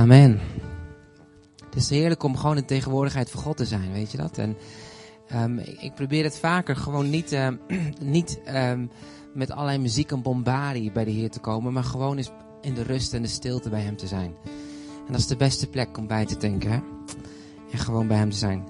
[0.00, 0.40] Amen.
[1.64, 4.38] Het is heerlijk om gewoon in tegenwoordigheid van God te zijn, weet je dat?
[4.38, 4.56] En
[5.34, 7.48] um, ik, probeer het vaker gewoon niet, uh,
[8.00, 8.90] niet um,
[9.34, 12.30] met allerlei muziek en bombardie bij de Heer te komen, maar gewoon eens
[12.60, 14.34] in de rust en de stilte bij Hem te zijn.
[15.06, 16.80] En dat is de beste plek om bij te denken, hè?
[17.72, 18.64] En gewoon bij Hem te zijn.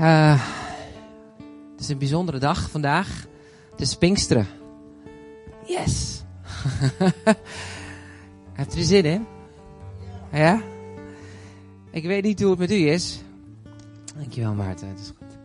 [0.00, 0.42] Uh,
[1.72, 3.26] het is een bijzondere dag vandaag.
[3.70, 4.46] Het is Pinksteren.
[5.66, 6.22] Yes!
[8.52, 9.38] Heeft u er zin in?
[10.32, 10.62] Ja?
[11.90, 13.20] Ik weet niet hoe het met u is.
[14.16, 15.38] Dankjewel Maarten, het is goed.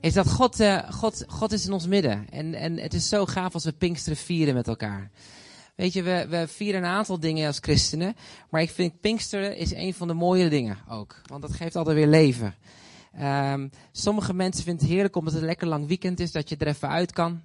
[0.00, 2.26] Is dat God, uh, God, God is in ons midden.
[2.30, 5.10] En, en het is zo gaaf als we Pinksteren vieren met elkaar.
[5.74, 8.16] Weet je, we, we vieren een aantal dingen als christenen.
[8.50, 11.20] Maar ik vind Pinksteren is een van de mooiere dingen ook.
[11.26, 12.54] Want dat geeft altijd weer leven.
[13.22, 16.32] Um, sommige mensen vinden het heerlijk omdat het een lekker lang weekend is.
[16.32, 17.40] Dat je er even uit kan.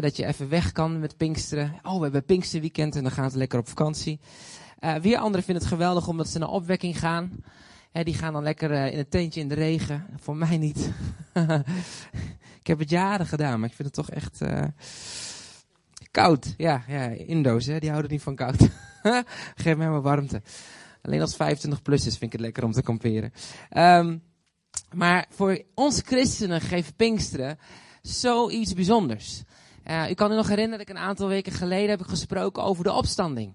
[0.00, 1.80] Dat je even weg kan met Pinksteren.
[1.82, 4.18] Oh, we hebben Pinksterweekend en dan gaan ze lekker op vakantie.
[4.80, 7.44] Uh, weer anderen vinden het geweldig omdat ze naar opwekking gaan.
[7.92, 10.06] Die gaan dan lekker uh, in een tentje in de regen.
[10.16, 10.90] Voor mij niet.
[12.60, 14.64] ik heb het jaren gedaan, maar ik vind het toch echt uh,
[16.10, 16.54] koud.
[16.56, 18.56] Ja, ja, Indo's, hè, die houden niet van koud.
[19.62, 20.42] Geef mij maar warmte.
[21.02, 23.32] Alleen als 25 plus is vind ik het lekker om te kamperen.
[23.76, 24.22] Um,
[24.94, 27.58] maar voor ons christenen geeft Pinksteren
[28.02, 29.42] zoiets bijzonders.
[30.10, 32.92] U kan u nog herinneren dat ik een aantal weken geleden heb gesproken over de
[32.92, 33.54] opstanding.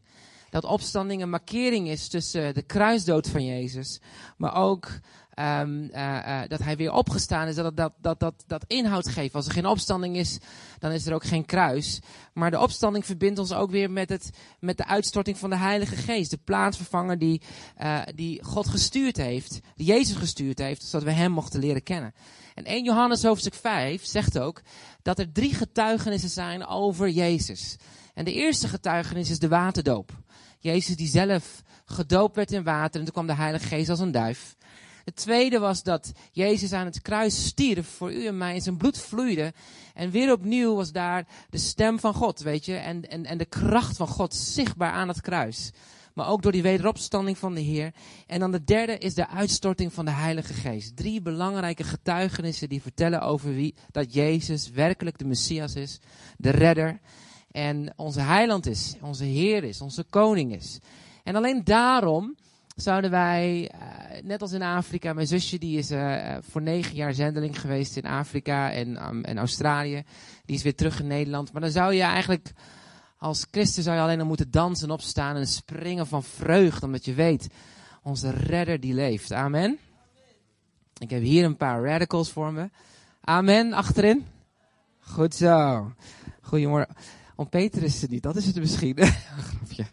[0.55, 4.01] Dat opstanding een markering is tussen de kruisdood van Jezus,
[4.37, 4.87] maar ook
[5.39, 9.35] um, uh, dat hij weer opgestaan is, dat, dat, dat, dat, dat inhoud geeft.
[9.35, 10.37] Als er geen opstanding is,
[10.79, 11.99] dan is er ook geen kruis.
[12.33, 15.95] Maar de opstanding verbindt ons ook weer met, het, met de uitstorting van de Heilige
[15.95, 16.29] Geest.
[16.29, 17.41] De plaatsvervanger die,
[17.81, 22.13] uh, die God gestuurd heeft, die Jezus gestuurd heeft, zodat we hem mochten leren kennen.
[22.53, 24.61] En 1 Johannes hoofdstuk 5 zegt ook
[25.01, 27.77] dat er drie getuigenissen zijn over Jezus.
[28.13, 30.23] En de eerste getuigenis is de waterdoop.
[30.65, 34.11] Jezus die zelf gedoopt werd in water en toen kwam de Heilige Geest als een
[34.11, 34.55] duif.
[35.03, 38.77] Het tweede was dat Jezus aan het kruis stierf voor u en mij en zijn
[38.77, 39.53] bloed vloeide.
[39.93, 43.45] En weer opnieuw was daar de stem van God, weet je, en, en, en de
[43.45, 45.71] kracht van God zichtbaar aan het kruis.
[46.13, 47.93] Maar ook door die wederopstanding van de Heer.
[48.27, 50.95] En dan de derde is de uitstorting van de Heilige Geest.
[50.95, 55.99] Drie belangrijke getuigenissen die vertellen over wie dat Jezus werkelijk de Messias is,
[56.37, 56.99] de redder
[57.55, 60.79] en onze heiland is, onze Heer is, onze koning is.
[61.23, 62.35] En alleen daarom
[62.75, 67.13] zouden wij, uh, net als in Afrika, mijn zusje die is uh, voor negen jaar
[67.13, 70.03] zendeling geweest in Afrika en, um, en Australië.
[70.45, 71.51] Die is weer terug in Nederland.
[71.51, 72.51] Maar dan zou je eigenlijk,
[73.17, 76.85] als christen zou je alleen nog moeten dansen, opstaan en springen van vreugde.
[76.85, 77.47] Omdat je weet,
[78.03, 79.33] onze redder die leeft.
[79.33, 79.77] Amen.
[80.97, 82.69] Ik heb hier een paar radicals voor me.
[83.21, 84.25] Amen, achterin.
[84.99, 85.91] Goed zo.
[86.41, 86.95] Goedemorgen.
[87.35, 88.97] Om Peter is het niet, dat is het misschien.
[89.49, 89.85] Grapje.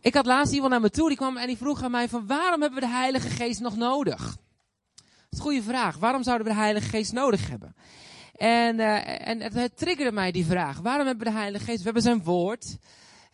[0.00, 2.26] Ik had laatst iemand naar me toe, die kwam en die vroeg aan mij van
[2.26, 4.24] waarom hebben we de Heilige Geest nog nodig?
[4.24, 5.96] Dat is een goede vraag.
[5.96, 7.74] Waarom zouden we de Heilige Geest nodig hebben?
[8.36, 10.78] En, uh, en het, triggerde mij die vraag.
[10.78, 11.78] Waarom hebben we de Heilige Geest?
[11.78, 12.76] We hebben zijn woord.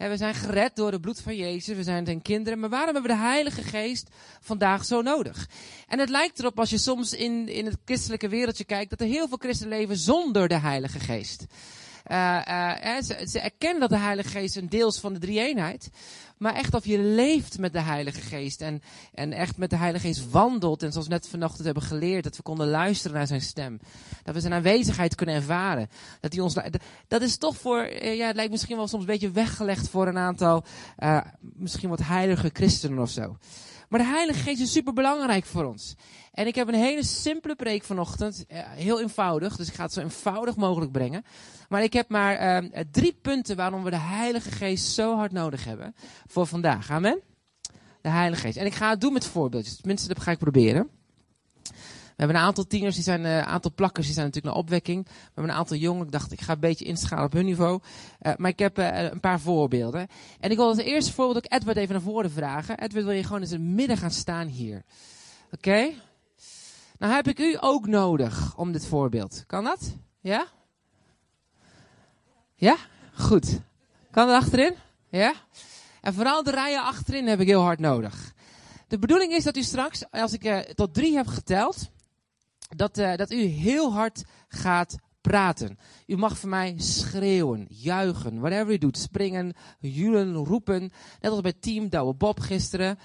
[0.02, 1.76] En we zijn gered door het bloed van Jezus.
[1.76, 2.58] We zijn zijn kinderen.
[2.58, 4.08] Maar waarom hebben we de Heilige Geest
[4.40, 5.48] vandaag zo nodig?
[5.88, 9.06] En het lijkt erop als je soms in, in het christelijke wereldje kijkt, dat er
[9.06, 11.46] heel veel christenen leven zonder de Heilige Geest.
[12.06, 15.90] Uh, uh, ze, ze, erkennen dat de Heilige Geest een deel is van de drie-eenheid.
[16.38, 18.60] Maar echt of je leeft met de Heilige Geest.
[18.60, 18.82] En,
[19.14, 20.82] en echt met de Heilige Geest wandelt.
[20.82, 22.24] En zoals we net vanochtend hebben geleerd.
[22.24, 23.80] Dat we konden luisteren naar zijn stem.
[24.22, 25.88] Dat we zijn aanwezigheid kunnen ervaren.
[26.20, 26.56] Dat, hij ons,
[27.08, 30.18] dat is toch voor, ja, het lijkt misschien wel soms een beetje weggelegd voor een
[30.18, 30.64] aantal,
[31.40, 33.36] misschien wat heilige christenen of zo.
[33.92, 35.94] Maar de Heilige Geest is super belangrijk voor ons.
[36.32, 38.44] En ik heb een hele simpele preek vanochtend.
[38.48, 41.24] Heel eenvoudig, dus ik ga het zo eenvoudig mogelijk brengen.
[41.68, 45.64] Maar ik heb maar uh, drie punten waarom we de Heilige Geest zo hard nodig
[45.64, 45.94] hebben
[46.26, 46.90] voor vandaag.
[46.90, 47.20] Amen?
[48.00, 48.56] De Heilige Geest.
[48.56, 49.76] En ik ga het doen met voorbeeldjes.
[49.76, 50.88] Tenminste, dat ga ik proberen.
[51.62, 55.04] We hebben een aantal tieners, die zijn, een aantal plakkers, die zijn natuurlijk naar opwekking.
[55.04, 57.80] We hebben een aantal jongen, ik dacht ik ga een beetje inschalen op hun niveau.
[58.36, 60.06] Maar ik heb een paar voorbeelden.
[60.40, 62.78] En ik wil als eerste voorbeeld ook Edward even naar voren vragen.
[62.78, 64.82] Edward, wil je gewoon eens in het midden gaan staan hier?
[65.50, 65.92] Oké?
[67.02, 69.44] Nou heb ik u ook nodig om dit voorbeeld.
[69.46, 69.96] Kan dat?
[70.20, 70.46] Ja?
[72.54, 72.76] Ja?
[73.14, 73.60] Goed.
[74.10, 74.74] Kan dat achterin?
[75.08, 75.34] Ja?
[76.00, 78.32] En vooral de rijen achterin heb ik heel hard nodig.
[78.88, 81.90] De bedoeling is dat u straks, als ik uh, tot drie heb geteld,
[82.76, 85.78] dat, uh, dat u heel hard gaat praten.
[86.06, 88.98] U mag voor mij schreeuwen, juichen, whatever u doet.
[88.98, 90.90] Springen, julen, roepen.
[91.20, 92.98] Net als bij Team Douwe Bob gisteren.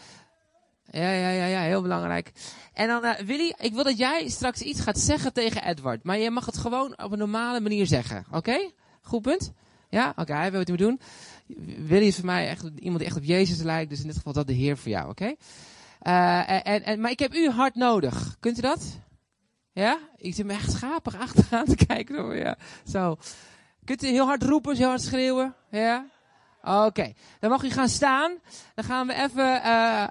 [0.92, 2.32] Ja, ja, ja, ja, heel belangrijk.
[2.74, 6.04] En dan, uh, Willy, ik wil dat jij straks iets gaat zeggen tegen Edward.
[6.04, 8.26] Maar je mag het gewoon op een normale manier zeggen.
[8.32, 8.72] Oké?
[9.02, 9.54] Goed punt?
[9.90, 10.10] Ja?
[10.10, 11.00] Oké, okay, we wat we doen.
[11.78, 13.90] Willy is voor mij echt iemand die echt op Jezus lijkt.
[13.90, 15.36] Dus in dit geval dat de Heer voor jou, oké?
[16.00, 18.36] Eh, en, en, maar ik heb u hard nodig.
[18.40, 19.00] Kunt u dat?
[19.72, 20.00] Ja?
[20.16, 22.16] Ik zit me echt schapig achteraan te kijken.
[22.16, 22.36] Hoor.
[22.36, 22.58] Ja.
[22.88, 23.18] Zo.
[23.84, 25.56] Kunt u heel hard roepen, heel hard schreeuwen?
[25.72, 26.06] Ja?
[26.62, 27.14] Oké.
[27.40, 28.38] Dan mag u gaan staan.
[28.76, 30.08] Dan gaan we even uh,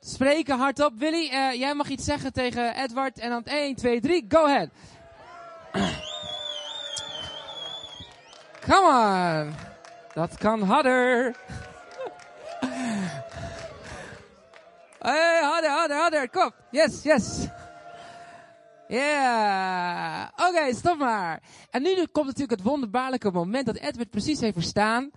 [0.00, 0.92] spreken hardop.
[0.98, 3.18] Willy, uh, jij mag iets zeggen tegen Edward.
[3.18, 4.68] En dan 1, 2, 3, go ahead.
[8.68, 9.54] Come on.
[10.14, 11.36] Dat kan harder.
[15.00, 16.30] Hey, harder, harder, harder.
[16.30, 16.50] Kom.
[16.70, 17.46] Yes, yes.
[18.88, 20.28] Yeah.
[20.36, 21.42] oké, stop maar.
[21.70, 25.10] En nu komt natuurlijk het wonderbaarlijke moment dat Edward precies heeft verstaan.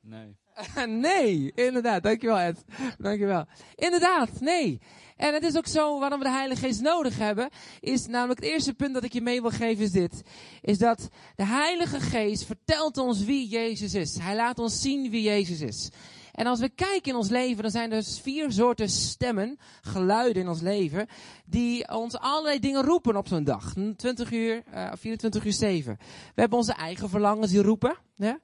[0.00, 0.36] Nee.
[0.86, 2.02] nee, inderdaad.
[2.02, 2.64] Dankjewel Ed.
[2.98, 3.44] Dankjewel.
[3.74, 4.80] Inderdaad, nee.
[5.16, 7.50] En het is ook zo waarom we de Heilige Geest nodig hebben.
[7.80, 10.22] Is namelijk het eerste punt dat ik je mee wil geven is dit.
[10.60, 14.18] Is dat de Heilige Geest vertelt ons wie Jezus is.
[14.18, 15.90] Hij laat ons zien wie Jezus is.
[16.32, 20.48] En als we kijken in ons leven, dan zijn er vier soorten stemmen, geluiden in
[20.48, 21.06] ons leven,
[21.44, 23.72] die ons allerlei dingen roepen op zo'n dag.
[23.96, 25.96] 20 uur, uh, 24 uur 7.
[26.34, 27.96] We hebben onze eigen verlangens die roepen.
[28.16, 28.38] Ja?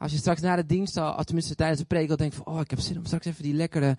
[0.00, 2.60] Als je straks na de dienst, al, tenminste tijdens de preek, al denkt van, oh,
[2.60, 3.96] ik heb zin om straks even die lekkere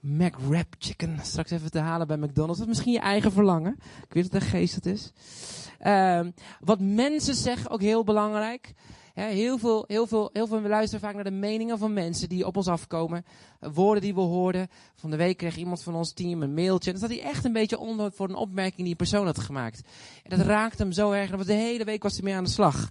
[0.00, 2.58] Mac Wrap Chicken straks even te halen bij McDonald's.
[2.58, 3.76] Dat is misschien je eigen verlangen.
[4.08, 5.12] Ik weet dat het geest het is.
[5.86, 6.20] Uh,
[6.60, 8.74] wat mensen zeggen, ook heel belangrijk
[9.14, 12.46] heel, veel, heel, veel, heel veel, we luisteren vaak naar de meningen van mensen die
[12.46, 13.24] op ons afkomen.
[13.60, 14.68] Woorden die we hoorden.
[14.94, 16.92] Van de week kreeg iemand van ons team een mailtje.
[16.92, 19.38] En dan zat hij echt een beetje onder voor een opmerking die een persoon had
[19.38, 19.82] gemaakt.
[20.22, 21.30] En dat raakte hem zo erg.
[21.30, 22.90] De hele week was hij mee aan de slag.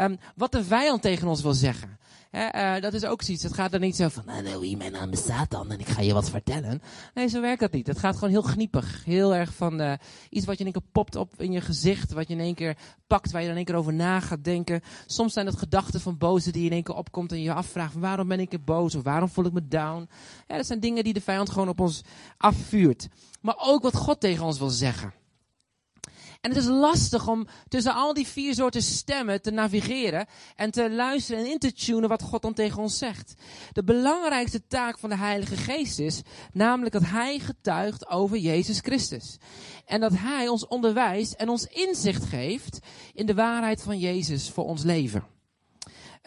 [0.00, 1.98] Um, wat de vijand tegen ons wil zeggen.
[2.32, 3.42] Uh, dat is ook zoiets.
[3.42, 6.00] Het gaat er niet zo van, nou, nou, mijn naam is Satan en ik ga
[6.00, 6.82] je wat vertellen.
[7.14, 7.86] Nee, zo werkt dat niet.
[7.86, 9.04] Het gaat gewoon heel gniepig.
[9.04, 9.92] Heel erg van uh,
[10.30, 12.12] iets wat je in één keer popt op in je gezicht.
[12.12, 12.76] Wat je in één keer
[13.06, 14.80] pakt, waar je dan in één keer over na gaat denken.
[15.06, 18.28] Soms zijn dat gedachten van boze die in één keer opkomt en je afvraagt, waarom
[18.28, 18.94] ben ik er boos?
[18.94, 20.08] Of waarom voel ik me down?
[20.46, 22.02] Ja, dat zijn dingen die de vijand gewoon op ons
[22.36, 23.08] afvuurt.
[23.40, 25.12] Maar ook wat God tegen ons wil zeggen.
[26.42, 30.90] En het is lastig om tussen al die vier soorten stemmen te navigeren en te
[30.90, 33.34] luisteren en in te tunen wat God dan tegen ons zegt.
[33.72, 36.22] De belangrijkste taak van de Heilige Geest is
[36.52, 39.36] namelijk dat Hij getuigt over Jezus Christus.
[39.86, 42.78] En dat Hij ons onderwijst en ons inzicht geeft
[43.14, 45.24] in de waarheid van Jezus voor ons leven.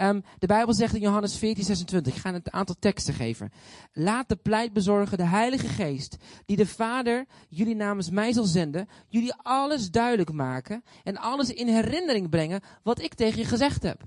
[0.01, 3.51] Um, de Bijbel zegt in Johannes 14, 26, ik ga een aantal teksten geven.
[3.93, 9.33] Laat de pleitbezorger, de Heilige Geest, die de Vader jullie namens mij zal zenden, jullie
[9.37, 14.01] alles duidelijk maken en alles in herinnering brengen wat ik tegen je gezegd heb.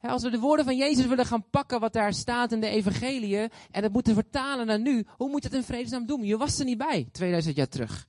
[0.00, 3.50] als we de woorden van Jezus willen gaan pakken, wat daar staat in de evangeliën,
[3.70, 6.24] en het moeten vertalen naar nu, hoe moet je het in vredesnaam doen?
[6.24, 8.06] Je was er niet bij, 2000 jaar terug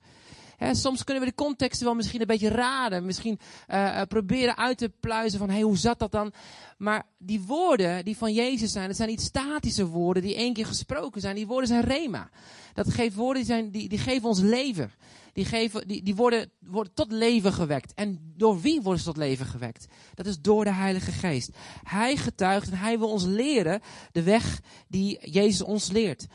[0.70, 3.04] soms kunnen we de context wel misschien een beetje raden.
[3.04, 3.38] Misschien
[3.68, 6.32] uh, proberen uit te pluizen van, hey, hoe zat dat dan?
[6.78, 10.66] Maar die woorden die van Jezus zijn, dat zijn niet statische woorden die één keer
[10.66, 11.34] gesproken zijn.
[11.34, 12.30] Die woorden zijn rema.
[12.74, 14.90] Dat geeft woorden die, zijn, die, die geven ons leven.
[15.32, 17.94] Die, geven, die, die worden, worden tot leven gewekt.
[17.94, 19.86] En door wie worden ze tot leven gewekt?
[20.14, 21.50] Dat is door de Heilige Geest.
[21.82, 23.80] Hij getuigt en hij wil ons leren
[24.12, 26.26] de weg die Jezus ons leert.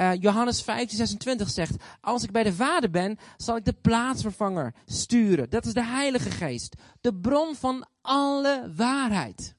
[0.00, 4.74] Uh, Johannes 15, 26 zegt, als ik bij de Vader ben, zal ik de plaatsvervanger
[4.86, 5.50] sturen.
[5.50, 6.76] Dat is de Heilige Geest.
[7.00, 9.56] De bron van alle waarheid.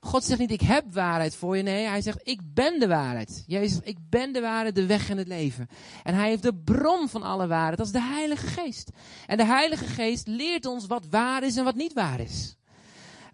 [0.00, 1.62] God zegt niet, ik heb waarheid voor je.
[1.62, 3.44] Nee, hij zegt, ik ben de waarheid.
[3.46, 5.68] Jezus ik ben de waarheid, de weg en het leven.
[6.02, 7.76] En hij heeft de bron van alle waarheid.
[7.76, 8.90] Dat is de Heilige Geest.
[9.26, 12.56] En de Heilige Geest leert ons wat waar is en wat niet waar is.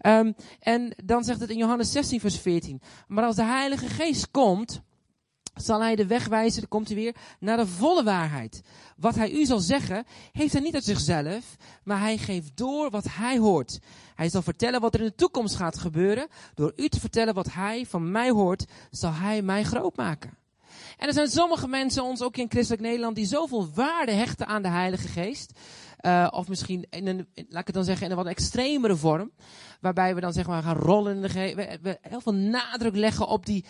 [0.01, 2.81] Um, en dan zegt het in Johannes 16, vers 14.
[3.07, 4.81] Maar als de Heilige Geest komt,
[5.57, 8.61] zal hij de weg wijzen, dan komt hij weer, naar de volle waarheid.
[8.97, 13.05] Wat hij u zal zeggen, heeft hij niet uit zichzelf, maar hij geeft door wat
[13.09, 13.79] hij hoort.
[14.15, 16.27] Hij zal vertellen wat er in de toekomst gaat gebeuren.
[16.53, 20.37] Door u te vertellen wat hij van mij hoort, zal hij mij groot maken.
[20.97, 24.61] En er zijn sommige mensen, ons ook in christelijk Nederland, die zoveel waarde hechten aan
[24.61, 25.51] de Heilige Geest.
[26.01, 29.31] Uh, of misschien, in een, laat ik het dan zeggen, in een wat extremere vorm.
[29.81, 31.55] Waarbij we dan zeg maar gaan rollen in de geest.
[31.55, 33.65] We, heel veel nadruk leggen op die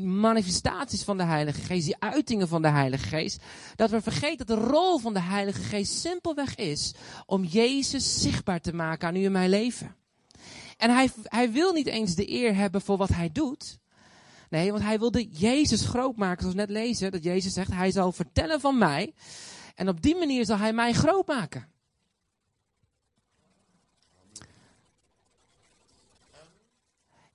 [0.00, 1.84] manifestaties van de Heilige Geest.
[1.84, 3.42] Die uitingen van de Heilige Geest.
[3.76, 6.94] Dat we vergeten dat de rol van de Heilige Geest simpelweg is
[7.26, 9.96] om Jezus zichtbaar te maken aan u en mijn leven.
[10.76, 13.78] En hij, hij wil niet eens de eer hebben voor wat hij doet.
[14.50, 16.40] Nee, want hij wilde Jezus groot maken.
[16.40, 19.14] Zoals net lezen, dat Jezus zegt, hij zal vertellen van mij.
[19.74, 21.68] En op die manier zal hij mij groot maken.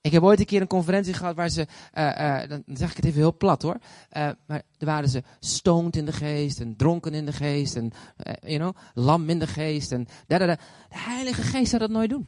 [0.06, 2.96] Ik heb ooit een keer een conferentie gehad waar ze, uh, uh, dan zeg ik
[2.96, 3.78] het even heel plat hoor,
[4.12, 7.92] uh, maar er waren ze stoned in de geest en dronken in de geest en,
[8.40, 10.54] you know, lam in de geest en da, da, da.
[10.88, 12.26] De Heilige Geest zou dat nooit doen.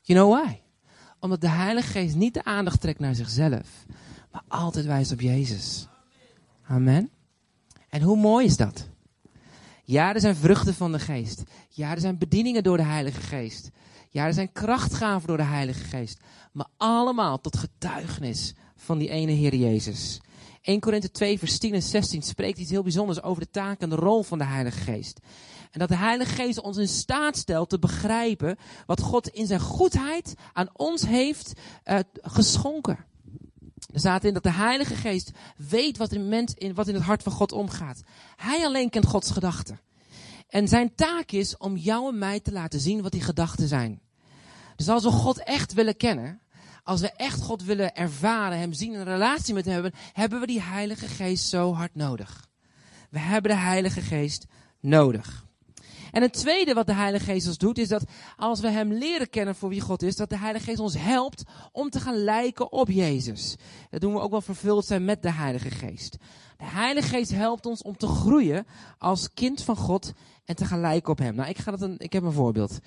[0.00, 0.60] You know why?
[1.20, 3.86] Omdat de Heilige Geest niet de aandacht trekt naar zichzelf,
[4.32, 5.88] maar altijd wijst op Jezus.
[6.68, 7.10] Amen.
[7.88, 8.88] En hoe mooi is dat?
[9.84, 11.42] Ja, er zijn vruchten van de Geest.
[11.68, 13.70] Ja, er zijn bedieningen door de Heilige Geest.
[14.10, 16.20] Ja, er zijn krachtgaven door de Heilige Geest.
[16.52, 20.20] Maar allemaal tot getuigenis van die ene Heer Jezus.
[20.62, 23.88] 1 Korinthe 2 vers 10 en 16 spreekt iets heel bijzonders over de taak en
[23.88, 25.20] de rol van de Heilige Geest.
[25.70, 28.56] En dat de Heilige Geest ons in staat stelt te begrijpen
[28.86, 31.52] wat God in zijn goedheid aan ons heeft
[31.84, 33.06] uh, geschonken.
[33.92, 37.22] Staat in dat de Heilige Geest weet wat in, mens, in, wat in het hart
[37.22, 38.02] van God omgaat.
[38.36, 39.80] Hij alleen kent Gods gedachten.
[40.48, 44.00] En zijn taak is om jou en mij te laten zien wat die gedachten zijn.
[44.76, 46.40] Dus als we God echt willen kennen,
[46.82, 50.46] als we echt God willen ervaren, Hem zien, een relatie met Hem hebben, hebben we
[50.46, 52.48] die Heilige Geest zo hard nodig.
[53.10, 54.46] We hebben de Heilige Geest
[54.80, 55.46] nodig.
[56.10, 58.04] En het tweede wat de Heilige Geest ons doet, is dat
[58.36, 61.42] als we Hem leren kennen voor wie God is, dat de Heilige Geest ons helpt
[61.72, 63.56] om te gaan lijken op Jezus.
[63.90, 66.16] Dat doen we ook wel vervuld zijn met de Heilige Geest.
[66.56, 68.66] De Heilige Geest helpt ons om te groeien
[68.98, 70.12] als kind van God
[70.44, 71.34] en te gaan lijken op Hem.
[71.34, 72.78] Nou, ik, ga dat een, ik heb een voorbeeld.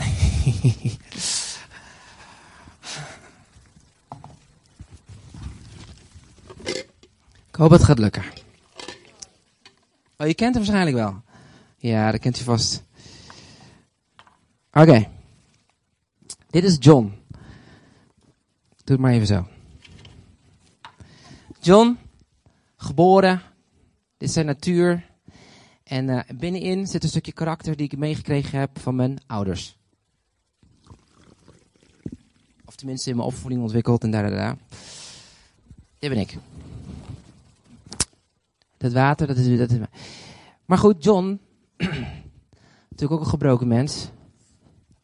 [7.60, 8.22] Hoop het gaat lukken.
[10.16, 11.22] Oh, je kent hem waarschijnlijk wel.
[11.76, 12.84] Ja, dat kent je vast.
[14.72, 15.08] Oké.
[16.50, 17.14] Dit is John.
[18.84, 19.46] Doe het maar even zo.
[21.60, 21.98] John,
[22.76, 23.42] geboren.
[24.16, 25.06] Dit is zijn natuur.
[25.84, 29.76] En uh, binnenin zit een stukje karakter die ik meegekregen heb van mijn ouders.
[32.64, 34.56] Of tenminste in mijn opvoeding ontwikkeld en daar, daar, daar.
[35.98, 36.38] Dit ben ik.
[38.80, 39.58] Dat water, dat is...
[39.58, 39.78] Dat is
[40.64, 41.40] maar goed, John,
[42.90, 44.10] natuurlijk ook een gebroken mens.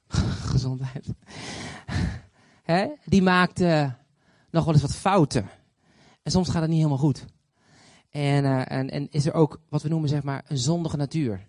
[0.52, 1.09] Gezondheid.
[2.73, 2.88] Hè?
[3.04, 3.92] Die maakt uh,
[4.50, 5.49] nog wel eens wat fouten.
[6.23, 7.25] En soms gaat het niet helemaal goed.
[8.11, 11.47] En, uh, en, en is er ook wat we noemen zeg maar een zondige natuur.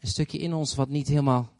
[0.00, 1.52] Een stukje in ons wat niet helemaal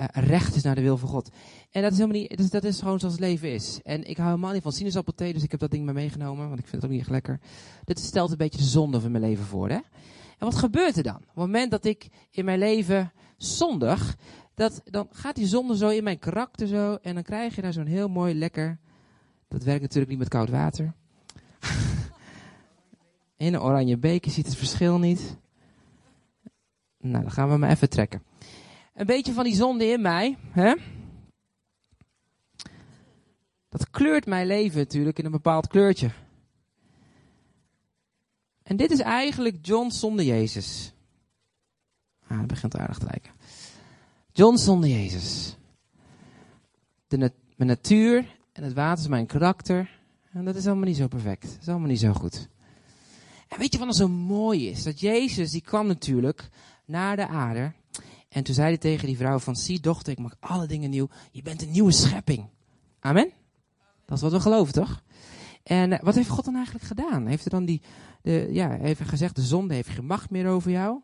[0.00, 1.30] uh, recht is naar de wil van God.
[1.70, 3.80] En dat is helemaal niet, dat is gewoon zoals het leven is.
[3.82, 6.58] En ik hou helemaal niet van sinaasappelthee, dus ik heb dat ding maar meegenomen, want
[6.58, 7.40] ik vind het ook niet echt lekker.
[7.84, 9.78] Dit stelt een beetje de zonde van mijn leven voor, hè.
[10.38, 11.16] En wat gebeurt er dan?
[11.16, 14.16] Op het moment dat ik in mijn leven zondig,
[14.54, 17.72] dat, dan gaat die zonde zo in mijn karakter zo, en dan krijg je daar
[17.72, 18.78] zo'n heel mooi lekker,
[19.48, 20.94] dat werkt natuurlijk niet met koud water.
[23.36, 25.36] in een oranje beker ziet het verschil niet.
[26.98, 28.22] Nou, dan gaan we maar even trekken
[29.00, 30.36] een beetje van die zonde in mij.
[30.50, 30.74] Hè?
[33.68, 36.10] Dat kleurt mijn leven natuurlijk in een bepaald kleurtje.
[38.62, 40.92] En dit is eigenlijk John zonder Jezus.
[42.26, 43.32] Ah, dat begint aardig te lijken.
[44.32, 45.56] John zonder Jezus.
[47.08, 50.00] De mijn natuur en het water is mijn karakter.
[50.32, 51.42] En dat is allemaal niet zo perfect.
[51.42, 52.48] Dat is allemaal niet zo goed.
[53.48, 54.82] En weet je wat nou zo mooi is?
[54.82, 56.48] Dat Jezus, die kwam natuurlijk
[56.84, 57.72] naar de aarde.
[58.30, 61.08] En toen zei hij tegen die vrouw van, zie dochter, ik maak alle dingen nieuw.
[61.30, 62.48] Je bent een nieuwe schepping.
[63.00, 63.30] Amen?
[64.04, 65.02] Dat is wat we geloven, toch?
[65.62, 67.26] En uh, wat heeft God dan eigenlijk gedaan?
[67.26, 67.82] Heeft hij dan die,
[68.22, 71.00] de, ja, even gezegd, de zonde heeft geen macht meer over jou?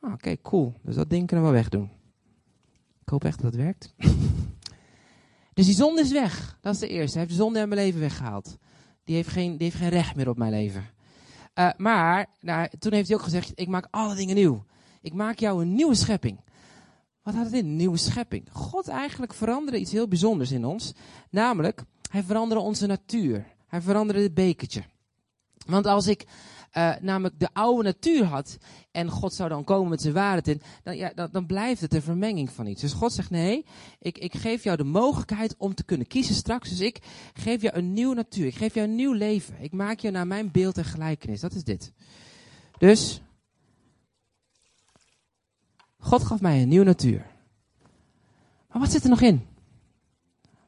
[0.00, 0.74] Ah, Oké, cool.
[0.82, 1.90] Dus dat ding kunnen we wegdoen.
[3.02, 3.94] Ik hoop echt dat het werkt.
[5.54, 6.58] dus die zonde is weg.
[6.60, 7.18] Dat is de eerste.
[7.18, 8.58] Hij heeft de zonde uit mijn leven weggehaald.
[9.04, 10.84] Die heeft geen, die heeft geen recht meer op mijn leven.
[11.54, 14.64] Uh, maar nou, toen heeft hij ook gezegd, ik maak alle dingen nieuw.
[15.00, 16.40] Ik maak jou een nieuwe schepping.
[17.30, 17.76] Wat had het in?
[17.76, 18.48] Nieuwe schepping.
[18.52, 20.92] God eigenlijk veranderde iets heel bijzonders in ons.
[21.30, 23.46] Namelijk, hij veranderde onze natuur.
[23.66, 24.82] Hij veranderde het bekertje.
[25.66, 26.24] Want als ik
[26.76, 28.56] uh, namelijk de oude natuur had
[28.90, 31.94] en God zou dan komen met zijn waarheid in, dan, ja, dan, dan blijft het
[31.94, 32.80] een vermenging van iets.
[32.80, 33.64] Dus God zegt nee,
[33.98, 36.68] ik, ik geef jou de mogelijkheid om te kunnen kiezen straks.
[36.68, 36.98] Dus ik
[37.34, 39.54] geef jou een nieuwe natuur, ik geef jou een nieuw leven.
[39.60, 41.40] Ik maak je naar mijn beeld en gelijkenis.
[41.40, 41.92] Dat is dit.
[42.78, 43.20] Dus
[46.00, 47.26] God gaf mij een nieuwe natuur.
[48.68, 49.46] Maar wat zit er nog in?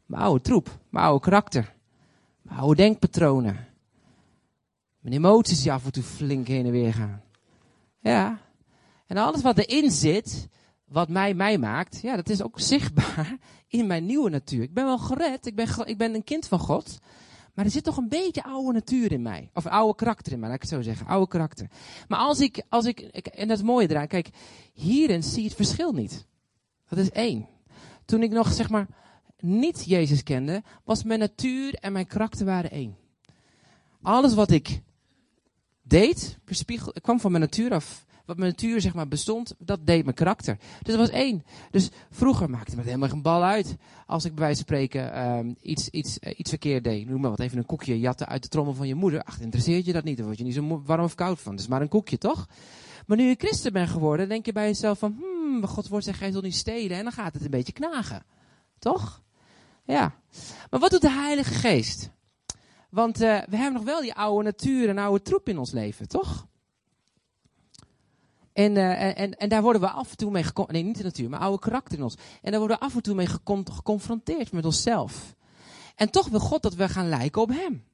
[0.07, 1.75] Mijn oude troep, mijn oude karakter,
[2.43, 3.67] mijn oude denkpatronen.
[5.01, 7.23] Mijn emoties die af en toe flink heen en weer gaan.
[8.01, 8.39] Ja.
[9.07, 10.49] En alles wat erin zit,
[10.85, 13.37] wat mij mij maakt, ja, dat is ook zichtbaar
[13.69, 14.63] in mijn nieuwe natuur.
[14.63, 16.99] Ik ben wel gered, ik ben, ik ben een kind van God.
[17.53, 19.51] Maar er zit toch een beetje oude natuur in mij.
[19.55, 21.07] Of oude karakter in mij, laat ik het zo zeggen.
[21.07, 21.67] Oude karakter.
[22.09, 24.29] Maar als ik, als ik, en dat is mooie eraan, kijk,
[24.73, 26.27] hierin zie je het verschil niet.
[26.89, 27.49] Dat is één.
[28.05, 28.87] Toen ik nog, zeg maar,
[29.39, 32.97] niet Jezus kende, was mijn natuur en mijn karakter waren één.
[34.03, 34.81] Alles wat ik
[35.83, 36.39] deed,
[37.01, 40.57] kwam van mijn natuur af wat mijn natuur zeg maar bestond, dat deed mijn karakter.
[40.83, 41.45] Dus dat was één.
[41.71, 43.77] Dus vroeger maakte me helemaal geen bal uit.
[44.07, 47.09] Als ik bij wijze van spreken um, iets, iets, uh, iets verkeerd deed.
[47.09, 49.23] Noem maar wat, even een koekje jatten uit de trommel van je moeder.
[49.23, 50.17] Ach, interesseert je dat niet?
[50.17, 51.53] Dan word je niet zo warm of koud van.
[51.53, 52.49] Het is maar een koekje, toch?
[53.07, 56.19] Maar nu je christen bent geworden, denk je bij jezelf van, hmm, Gods woord zegt,
[56.19, 56.97] gij zult niet stelen.
[56.97, 58.23] En dan gaat het een beetje knagen.
[58.79, 59.23] Toch?
[59.85, 60.15] Ja.
[60.71, 62.11] Maar wat doet de Heilige Geest?
[62.91, 66.09] Want uh, we hebben nog wel die oude natuur en oude troep in ons leven,
[66.09, 66.47] toch?
[68.53, 70.85] En, uh, en, en daar worden we af en toe mee geconfronteerd.
[70.85, 72.17] Nee, niet de natuur, maar oude karakter in ons.
[72.43, 73.27] En daar worden we af en toe mee
[73.65, 75.35] geconfronteerd met onszelf.
[75.97, 77.85] En toch wil God dat we gaan lijken op Hem.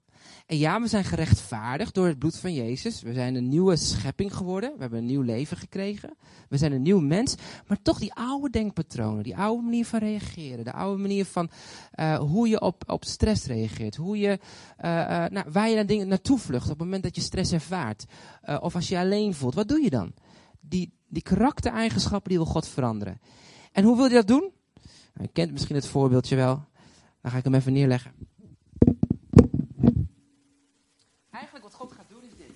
[0.46, 3.02] En ja, we zijn gerechtvaardigd door het bloed van Jezus.
[3.02, 4.72] We zijn een nieuwe schepping geworden.
[4.74, 6.16] We hebben een nieuw leven gekregen.
[6.48, 7.34] We zijn een nieuw mens.
[7.66, 10.64] Maar toch die oude denkpatronen, die oude manier van reageren.
[10.64, 11.50] De oude manier van
[11.94, 13.96] uh, hoe je op, op stress reageert.
[13.96, 14.38] Hoe je,
[14.80, 18.04] uh, nou, waar je naar dingen naartoe vlucht op het moment dat je stress ervaart.
[18.60, 19.54] of als je je alleen voelt.
[19.54, 20.12] Wat doe je dan?
[20.68, 23.20] Die, die karaktereigenschappen die wil God veranderen.
[23.72, 24.52] En hoe wil je dat doen?
[25.14, 26.64] Nou, je kent misschien het voorbeeldje wel.
[27.20, 28.12] Dan ga ik hem even neerleggen.
[31.30, 32.52] Eigenlijk wat God gaat doen is dit.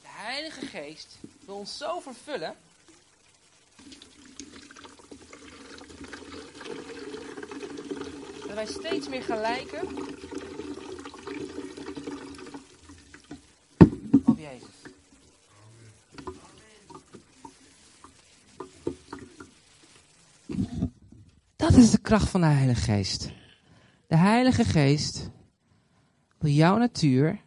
[0.00, 2.54] De Heilige Geest wil ons zo vervullen.
[8.46, 9.40] Dat wij steeds meer gaan
[21.74, 23.30] Dat is de kracht van de Heilige Geest.
[24.06, 25.30] De Heilige Geest
[26.38, 27.40] wil jouw natuur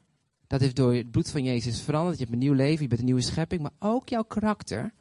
[0.48, 2.18] dat heeft door het bloed van Jezus veranderd.
[2.18, 3.62] Je hebt een nieuw leven, je bent een nieuwe schepping.
[3.62, 4.94] Maar ook jouw karakter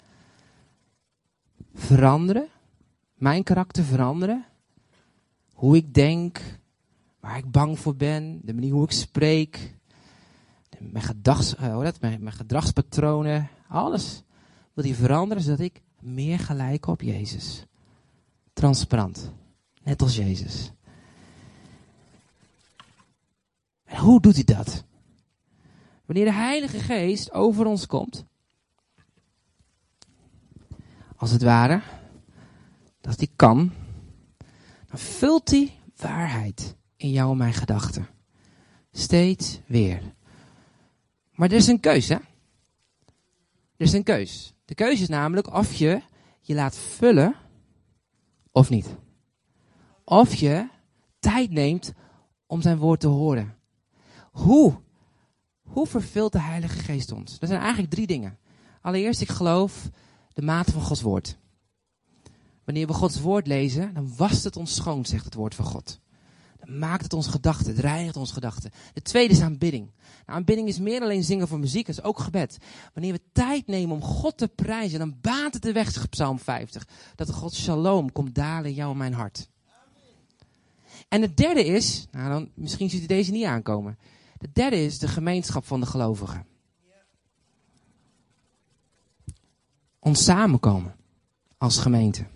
[1.75, 2.49] veranderen.
[3.15, 4.45] Mijn karakter veranderen.
[5.53, 6.41] Hoe ik denk.
[7.21, 8.41] Waar ik bang voor ben.
[8.43, 9.75] De manier hoe ik spreek.
[10.79, 13.49] Mijn, gedags, mijn, mijn gedragspatronen.
[13.69, 14.23] Alles
[14.75, 17.67] wil die veranderen zodat ik meer gelijk op Jezus.
[18.57, 19.33] Transparant.
[19.83, 20.73] Net als Jezus.
[23.85, 24.85] En hoe doet hij dat?
[26.05, 28.25] Wanneer de Heilige Geest over ons komt,
[31.17, 31.83] als het ware,
[33.01, 33.73] dat hij kan,
[34.87, 38.09] dan vult hij waarheid in jou en mijn gedachten.
[38.93, 40.03] Steeds weer.
[41.31, 42.15] Maar er is een keus, hè?
[43.77, 44.55] Er is een keus.
[44.65, 46.03] De keuze is namelijk of je
[46.41, 47.45] je laat vullen
[48.57, 48.97] of niet.
[50.05, 50.69] Of je
[51.19, 51.93] tijd neemt
[52.47, 53.55] om zijn woord te horen.
[54.33, 54.75] Hoe
[55.63, 57.39] hoe vervult de Heilige Geest ons?
[57.39, 58.39] Dat zijn eigenlijk drie dingen.
[58.81, 59.91] Allereerst, ik geloof
[60.33, 61.39] de mate van Gods woord.
[62.65, 66.01] Wanneer we Gods woord lezen, dan wast het ons schoon, zegt het woord van God.
[66.67, 68.71] Dan maakt het ons gedachten, het reinigt ons gedachten.
[68.93, 69.91] De tweede is aanbidding.
[70.27, 72.59] Nou, aanbidding is meer alleen zingen voor muziek, dat is ook gebed.
[72.95, 76.89] Wanneer we tijd nemen om God te prijzen, dan baant het de weg, Psalm 50.
[77.15, 79.49] Dat de God shalom komt dalen in jou mijn hart.
[81.09, 83.99] En het derde is, nou dan, misschien ziet u deze niet aankomen.
[84.39, 86.47] De derde is de gemeenschap van de gelovigen.
[89.99, 90.97] Ons samenkomen
[91.59, 92.27] als gemeente.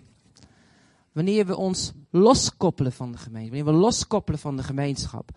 [1.11, 5.29] Wanneer we ons loskoppelen van de gemeente, wanneer we loskoppelen van de gemeenschap,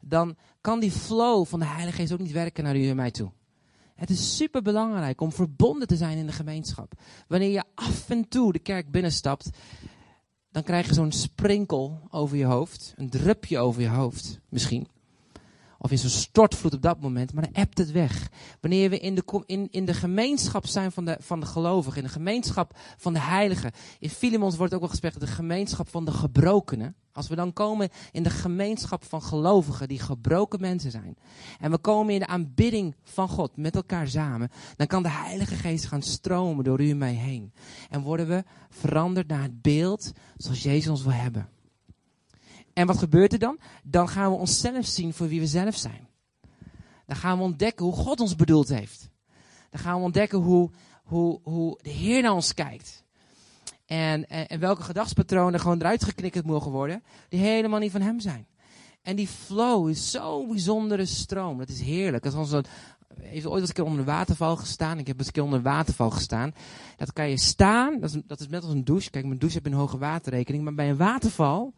[0.00, 3.10] dan kan die flow van de Heilige Geest ook niet werken naar u en mij
[3.10, 3.30] toe.
[3.94, 6.92] Het is super belangrijk om verbonden te zijn in de gemeenschap.
[7.28, 9.50] Wanneer je af en toe de kerk binnenstapt,
[10.50, 14.86] dan krijg je zo'n sprinkel over je hoofd, een drupje over je hoofd misschien.
[15.82, 18.30] Of is een stortvloed op dat moment, maar dan ebt het weg.
[18.60, 22.06] Wanneer we in de, in, in de gemeenschap zijn van de, van de gelovigen, in
[22.06, 23.72] de gemeenschap van de heiligen.
[23.98, 26.94] In Filemons wordt ook wel gesproken de gemeenschap van de gebrokenen.
[27.12, 31.16] Als we dan komen in de gemeenschap van gelovigen die gebroken mensen zijn.
[31.60, 34.50] En we komen in de aanbidding van God met elkaar samen.
[34.76, 37.52] Dan kan de Heilige Geest gaan stromen door u en mij heen.
[37.90, 41.48] En worden we veranderd naar het beeld zoals Jezus ons wil hebben.
[42.72, 43.58] En wat gebeurt er dan?
[43.84, 46.08] Dan gaan we onszelf zien voor wie we zelf zijn.
[47.06, 49.10] Dan gaan we ontdekken hoe God ons bedoeld heeft.
[49.70, 50.70] Dan gaan we ontdekken hoe,
[51.04, 53.04] hoe, hoe de Heer naar ons kijkt.
[53.86, 58.46] En, en, welke gedachtspatronen gewoon eruit geknikkerd mogen worden, die helemaal niet van Hem zijn.
[59.02, 61.58] En die flow is zo'n bijzondere stroom.
[61.58, 62.22] Dat is heerlijk.
[62.22, 62.62] Dat is
[63.20, 64.98] heeft ooit eens een keer onder een waterval gestaan.
[64.98, 66.54] Ik heb eens een keer onder een waterval gestaan.
[66.96, 68.00] Dat kan je staan.
[68.00, 69.10] Dat is, dat is net als een douche.
[69.10, 70.64] Kijk, mijn douche heb een hoge waterrekening.
[70.64, 71.74] Maar bij een waterval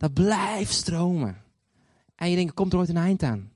[0.00, 1.42] dat blijft stromen.
[2.14, 3.50] En je denkt, komt er ooit een eind aan?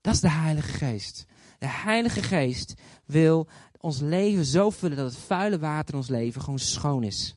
[0.00, 1.26] Dat is de Heilige Geest.
[1.58, 2.74] De Heilige Geest
[3.04, 3.48] wil
[3.80, 7.36] ons leven zo vullen dat het vuile water in ons leven gewoon schoon is.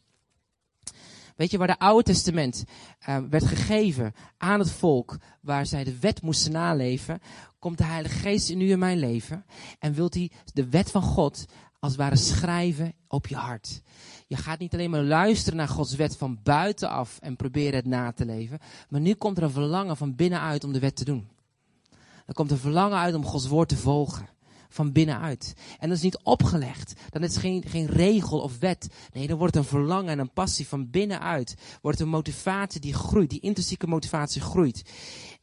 [1.35, 2.63] Weet je, waar de Oude Testament
[3.09, 7.19] uh, werd gegeven aan het volk, waar zij de wet moesten naleven,
[7.59, 9.45] komt de Heilige Geest in mijn leven
[9.79, 11.45] en wilt hij de wet van God
[11.81, 13.81] als het ware schrijven op je hart.
[14.27, 18.11] Je gaat niet alleen maar luisteren naar Gods wet van buitenaf en proberen het na
[18.11, 18.59] te leven.
[18.89, 21.29] Maar nu komt er een verlangen van binnenuit om de wet te doen.
[22.25, 24.29] Er komt een verlangen uit om Gods woord te volgen.
[24.69, 25.53] Van binnenuit.
[25.79, 26.93] En dat is niet opgelegd.
[27.09, 28.87] Dan is geen, geen regel of wet.
[29.13, 31.55] Nee, dan wordt een verlangen en een passie van binnenuit.
[31.81, 33.29] Wordt een motivatie die groeit.
[33.29, 34.83] Die intrinsieke motivatie groeit.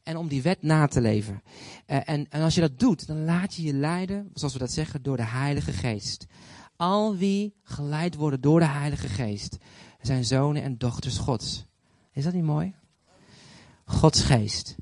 [0.03, 1.41] En om die wet na te leven.
[1.87, 4.71] Uh, en, en als je dat doet, dan laat je je leiden, zoals we dat
[4.71, 6.25] zeggen, door de Heilige Geest.
[6.75, 9.57] Al wie geleid worden door de Heilige Geest,
[10.01, 11.65] zijn zonen en dochters Gods.
[12.11, 12.73] Is dat niet mooi?
[13.89, 14.75] Gods geest.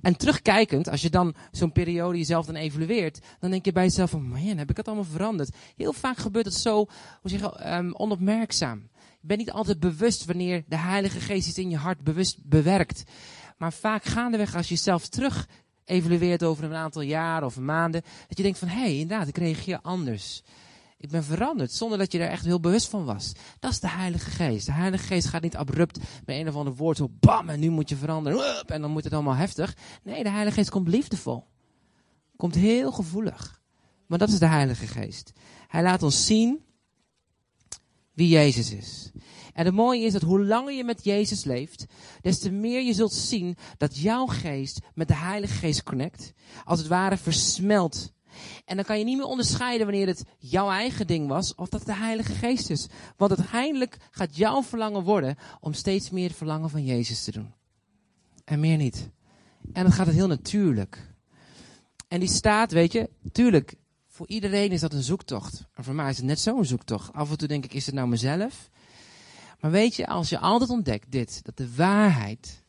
[0.00, 4.10] En terugkijkend, als je dan zo'n periode jezelf dan evalueert, dan denk je bij jezelf
[4.10, 5.56] van, man, heb ik het allemaal veranderd?
[5.76, 6.74] Heel vaak gebeurt het zo,
[7.20, 8.88] hoe zeg je, um, onopmerkzaam.
[9.20, 13.02] Je bent niet altijd bewust wanneer de Heilige Geest iets in je hart bewust bewerkt.
[13.60, 15.48] Maar vaak gaandeweg, als je jezelf terug
[15.84, 19.38] evalueert over een aantal jaren of maanden, dat je denkt van, hé, hey, inderdaad, ik
[19.38, 20.42] reageer anders.
[20.98, 23.32] Ik ben veranderd zonder dat je er echt heel bewust van was.
[23.58, 24.66] Dat is de Heilige Geest.
[24.66, 27.70] De Heilige Geest gaat niet abrupt bij een of ander woord zo bam en nu
[27.70, 29.76] moet je veranderen en dan moet het allemaal heftig.
[30.02, 31.46] Nee, de Heilige Geest komt liefdevol.
[32.36, 33.62] Komt heel gevoelig.
[34.06, 35.32] Maar dat is de Heilige Geest.
[35.68, 36.64] Hij laat ons zien
[38.12, 39.10] wie Jezus is.
[39.60, 41.86] En het mooie is dat hoe langer je met Jezus leeft,
[42.20, 46.32] des te meer je zult zien dat jouw geest met de Heilige Geest connect.
[46.64, 48.12] Als het ware versmelt
[48.64, 51.86] en dan kan je niet meer onderscheiden wanneer het jouw eigen ding was of dat
[51.86, 52.86] de Heilige Geest is.
[53.16, 57.54] Want uiteindelijk gaat jouw verlangen worden om steeds meer het verlangen van Jezus te doen.
[58.44, 59.10] En meer niet.
[59.72, 61.14] En dan gaat het heel natuurlijk.
[62.08, 63.74] En die staat, weet je, tuurlijk,
[64.06, 65.66] voor iedereen is dat een zoektocht.
[65.74, 67.12] En voor mij is het net zo'n zoektocht.
[67.12, 68.70] Af en toe denk ik, is het nou mezelf?
[69.60, 72.62] Maar weet je, als je altijd ontdekt dit, dat de waarheid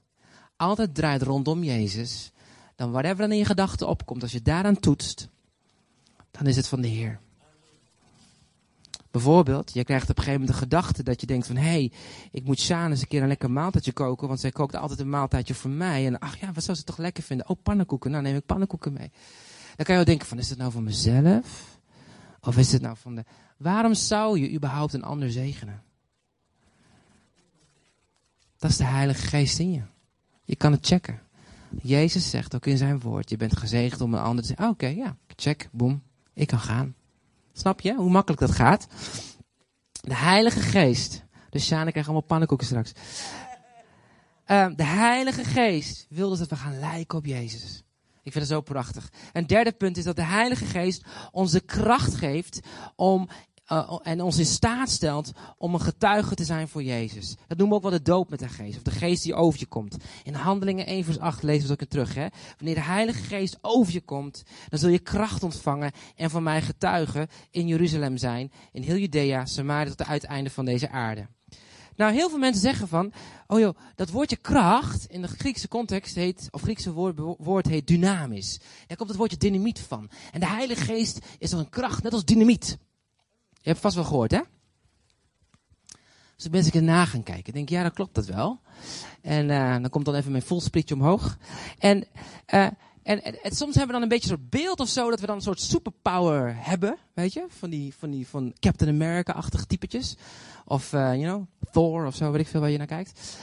[0.56, 2.32] altijd draait rondom Jezus,
[2.76, 5.30] dan whatever dan in je gedachten opkomt, als je daaraan toetst,
[6.32, 7.20] dan is het van de Heer.
[9.12, 11.56] Bijvoorbeeld, je krijgt op een gegeven moment de gedachte dat je denkt van...
[11.56, 11.92] hé, hey,
[12.32, 14.28] ik moet Sjaan eens een keer een lekker maaltijdje koken...
[14.28, 16.06] want zij kookt altijd een maaltijdje voor mij.
[16.06, 17.50] En ach ja, wat zou ze toch lekker vinden?
[17.50, 18.12] Oh, pannenkoeken.
[18.12, 19.12] Nou, neem ik pannenkoeken mee.
[19.76, 21.80] Dan kan je wel denken van, is het nou voor mezelf?
[22.42, 23.24] Of is het nou van de...
[23.58, 25.84] Waarom zou je überhaupt een ander zegenen?
[28.62, 29.82] Dat is de Heilige Geest in je.
[30.44, 31.22] Je kan het checken.
[31.82, 34.66] Jezus zegt ook in zijn woord, je bent gezegend om een ander te zeggen...
[34.66, 36.96] Ah, oké, ja, check, boem, ik kan gaan.
[37.54, 38.88] Snap je hoe makkelijk dat gaat?
[40.02, 41.24] De Heilige Geest.
[41.50, 42.92] Dus Sjaan, ik krijg allemaal pannenkoeken straks.
[44.48, 47.84] Uh, de Heilige Geest wil dus dat we gaan lijken op Jezus.
[48.24, 49.12] Ik vind het zo prachtig.
[49.34, 52.60] Een derde punt is dat de Heilige Geest ons de kracht geeft
[52.96, 53.30] om
[53.72, 57.36] uh, en ons in staat stelt om een getuige te zijn voor Jezus.
[57.48, 59.60] Dat noemen we ook wel de doop met de geest, of de geest die over
[59.60, 59.98] je komt.
[60.24, 62.16] In Handelingen 1 vers 8 lezen we het ook terug.
[62.16, 62.28] Hè?
[62.58, 66.62] Wanneer de Heilige Geest over je komt, dan zul je kracht ontvangen en van mij
[66.62, 71.28] getuigen in Jeruzalem zijn, in heel Judea, Samaria tot het uiteinde van deze aarde.
[71.96, 73.14] Nou, heel veel mensen zeggen van,
[73.48, 77.88] oh joh, dat woordje kracht in de Griekse context heet, of Griekse woord, woord heet
[77.88, 78.60] dynamisch.
[78.88, 80.10] Daar komt het woordje dynamiet van.
[80.32, 82.78] En de Heilige Geest is dan een kracht, net als dynamiet.
[83.62, 84.42] Je hebt vast wel gehoord, hè?
[86.36, 87.46] Dus ik ben eens een na gaan kijken.
[87.46, 88.60] Ik denk, ja, dat klopt dat wel.
[89.22, 91.38] En uh, dan komt dan even mijn voelsplitje omhoog.
[91.78, 92.08] En,
[92.54, 92.68] uh,
[93.04, 95.26] en, en, soms hebben we dan een beetje een soort beeld of zo, dat we
[95.26, 97.46] dan een soort superpower hebben, weet je?
[97.48, 100.16] Van die, van die, van Captain America-achtige typetjes.
[100.66, 103.38] Of, uh, you know, Thor of zo, weet ik veel waar je naar kijkt.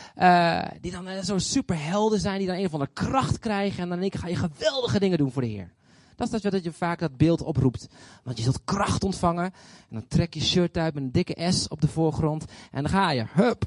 [0.80, 3.82] die dan zo'n superhelden zijn, die dan een of andere kracht krijgen.
[3.82, 5.72] En dan denk ik, ga je geweldige dingen doen voor de Heer.
[6.18, 7.88] Dat is dat je vaak dat beeld oproept.
[8.22, 9.44] Want je zult kracht ontvangen.
[9.44, 9.52] En
[9.90, 12.44] dan trek je shirt uit met een dikke S op de voorgrond.
[12.70, 13.24] En dan ga je.
[13.32, 13.64] Hup.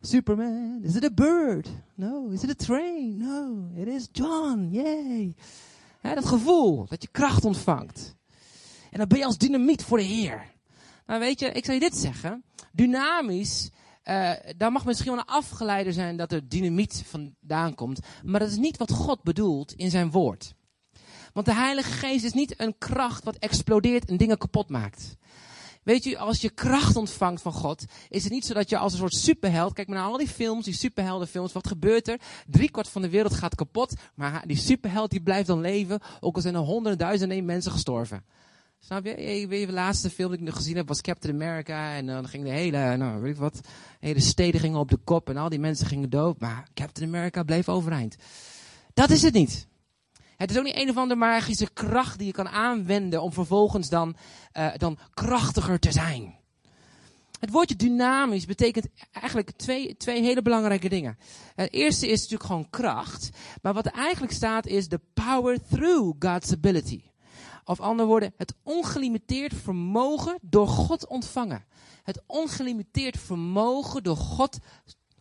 [0.00, 0.80] Superman.
[0.82, 1.68] Is it a bird?
[1.94, 2.28] No.
[2.28, 3.16] Is it a train?
[3.16, 3.70] No.
[3.82, 4.68] It is John.
[4.70, 5.34] Yay.
[6.00, 8.16] dat gevoel dat je kracht ontvangt.
[8.90, 10.54] En dan ben je als dynamiet voor de Heer.
[11.06, 12.44] Nou weet je, ik zal je dit zeggen.
[12.72, 13.70] Dynamisch
[14.08, 18.00] uh, daar mag misschien wel een afgeleider zijn dat er dynamiet vandaan komt.
[18.24, 20.54] Maar dat is niet wat God bedoelt in zijn woord.
[21.36, 25.16] Want de Heilige Geest is niet een kracht wat explodeert en dingen kapot maakt.
[25.82, 28.92] Weet je, als je kracht ontvangt van God, is het niet zo dat je als
[28.92, 32.20] een soort superheld, kijk maar naar al die films, die superheldenfilms, wat gebeurt er?
[32.46, 36.42] Driekwart van de wereld gaat kapot, maar die superheld die blijft dan leven, ook al
[36.42, 38.24] zijn er honderdduizenden mensen gestorven.
[38.78, 39.46] Snap je?
[39.66, 41.94] De laatste film die ik nog gezien heb was Captain America.
[41.94, 43.60] En dan ging de hele, nou weet ik wat,
[44.00, 46.40] hele steden gingen op de kop en al die mensen gingen dood.
[46.40, 48.16] Maar Captain America bleef overeind.
[48.94, 49.66] Dat is het niet.
[50.36, 53.88] Het is ook niet een of andere magische kracht die je kan aanwenden om vervolgens
[53.88, 54.16] dan,
[54.58, 56.34] uh, dan krachtiger te zijn.
[57.40, 61.18] Het woordje dynamisch betekent eigenlijk twee, twee hele belangrijke dingen.
[61.54, 63.30] Het eerste is natuurlijk gewoon kracht.
[63.62, 67.02] Maar wat er eigenlijk staat is the power through God's ability.
[67.64, 71.64] Of andere woorden, het ongelimiteerd vermogen door God ontvangen.
[72.02, 74.58] Het ongelimiteerd vermogen door God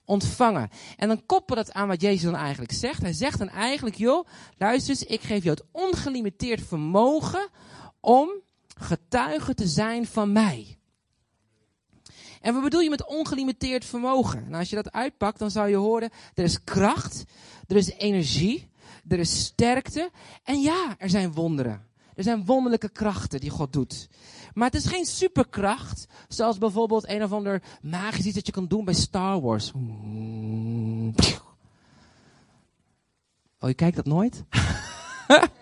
[0.05, 0.69] ontvangen.
[0.97, 3.01] En dan koppel dat aan wat Jezus dan eigenlijk zegt.
[3.01, 7.49] Hij zegt dan eigenlijk, joh, luister eens, ik geef jou het ongelimiteerd vermogen
[7.99, 8.29] om
[8.77, 10.77] getuige te zijn van mij.
[12.41, 14.43] En wat bedoel je met ongelimiteerd vermogen?
[14.43, 17.23] Nou, als je dat uitpakt, dan zou je horen, er is kracht,
[17.67, 18.69] er is energie,
[19.07, 20.11] er is sterkte.
[20.43, 21.87] En ja, er zijn wonderen.
[22.15, 24.07] Er zijn wonderlijke krachten die God doet.
[24.55, 28.67] Maar het is geen superkracht, zoals bijvoorbeeld een of ander magisch iets dat je kan
[28.67, 29.71] doen bij Star Wars.
[33.59, 34.43] Oh, je kijkt dat nooit?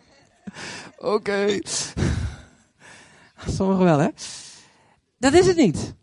[0.97, 1.59] Oké.
[3.57, 4.07] Sommigen wel, hè?
[5.17, 5.93] Dat is het niet.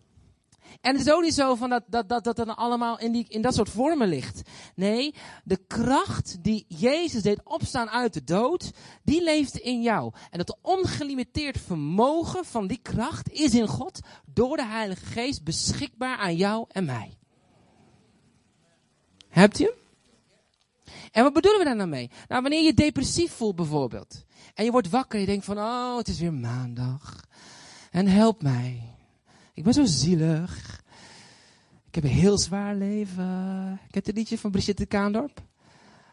[0.80, 3.26] En het is ook niet zo van dat, dat, dat, dat dan allemaal in, die,
[3.28, 4.42] in dat soort vormen ligt.
[4.74, 5.14] Nee,
[5.44, 8.70] de kracht die Jezus deed opstaan uit de dood,
[9.02, 10.12] die leeft in jou.
[10.30, 16.16] En dat ongelimiteerd vermogen van die kracht is in God door de Heilige Geest beschikbaar
[16.16, 17.18] aan jou en mij.
[19.28, 19.74] Hebt u hem?
[21.10, 22.10] En wat bedoelen we daar nou mee?
[22.28, 24.24] Nou, wanneer je depressief voelt bijvoorbeeld.
[24.54, 27.24] En je wordt wakker en je denkt van, oh, het is weer maandag.
[27.90, 28.98] En help mij.
[29.60, 30.82] Ik ben zo zielig.
[31.86, 33.80] Ik heb een heel zwaar leven.
[33.90, 35.42] Heb het liedje van Brigitte Kaandorp.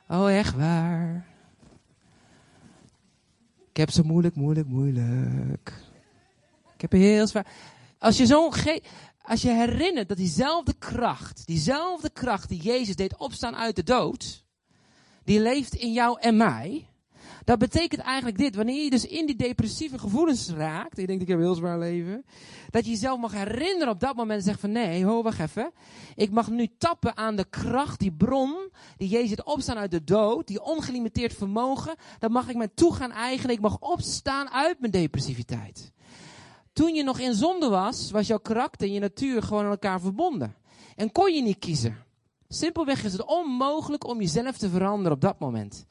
[0.07, 1.27] Oh, echt waar.
[3.69, 5.73] Ik heb zo moeilijk, moeilijk, moeilijk.
[6.73, 7.47] Ik heb een heel zwaar.
[7.99, 8.51] Als je zo
[9.21, 14.43] als je herinnert dat diezelfde kracht, diezelfde kracht die Jezus deed opstaan uit de dood,
[15.23, 16.87] die leeft in jou en mij.
[17.47, 18.55] Dat betekent eigenlijk dit.
[18.55, 20.97] Wanneer je dus in die depressieve gevoelens raakt.
[20.97, 22.25] Je denkt, ik heb een heel zwaar leven.
[22.69, 24.39] Dat je jezelf mag herinneren op dat moment.
[24.39, 25.71] En zegt van, nee, ho, wacht even.
[26.15, 28.71] Ik mag nu tappen aan de kracht, die bron.
[28.97, 30.47] Die Jezus opstaan uit de dood.
[30.47, 31.95] Die ongelimiteerd vermogen.
[32.19, 33.55] Dat mag ik mij toe gaan eigenen.
[33.55, 35.91] Ik mag opstaan uit mijn depressiviteit.
[36.73, 40.01] Toen je nog in zonde was, was jouw karakter en je natuur gewoon aan elkaar
[40.01, 40.55] verbonden.
[40.95, 41.97] En kon je niet kiezen.
[42.47, 45.85] Simpelweg is het onmogelijk om jezelf te veranderen op dat moment.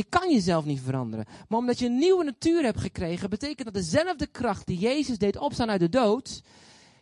[0.00, 1.26] Je kan jezelf niet veranderen.
[1.48, 5.36] Maar omdat je een nieuwe natuur hebt gekregen, betekent dat dezelfde kracht die Jezus deed
[5.36, 6.42] opstaan uit de dood,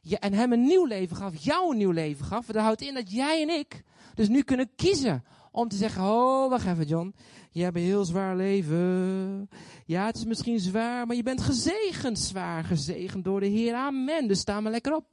[0.00, 2.46] je, en hem een nieuw leven gaf, jou een nieuw leven gaf.
[2.46, 3.82] Dat houdt in dat jij en ik
[4.14, 7.14] dus nu kunnen kiezen om te zeggen, oh, wacht even John,
[7.50, 9.48] je hebt een heel zwaar leven.
[9.86, 13.74] Ja, het is misschien zwaar, maar je bent gezegend zwaar, gezegend door de Heer.
[13.74, 14.28] Amen.
[14.28, 15.04] Dus sta maar lekker op.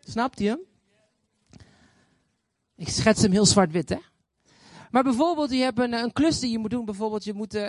[0.00, 0.60] Snapt je hem?
[2.76, 3.98] Ik schets hem heel zwart-wit, hè?
[4.90, 6.84] Maar bijvoorbeeld, je hebt een, klus die je moet doen.
[6.84, 7.62] Bijvoorbeeld, je moet uh,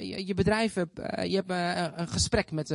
[0.00, 0.84] je, je bedrijf, uh,
[1.24, 1.50] je hebt
[1.98, 2.68] een gesprek met,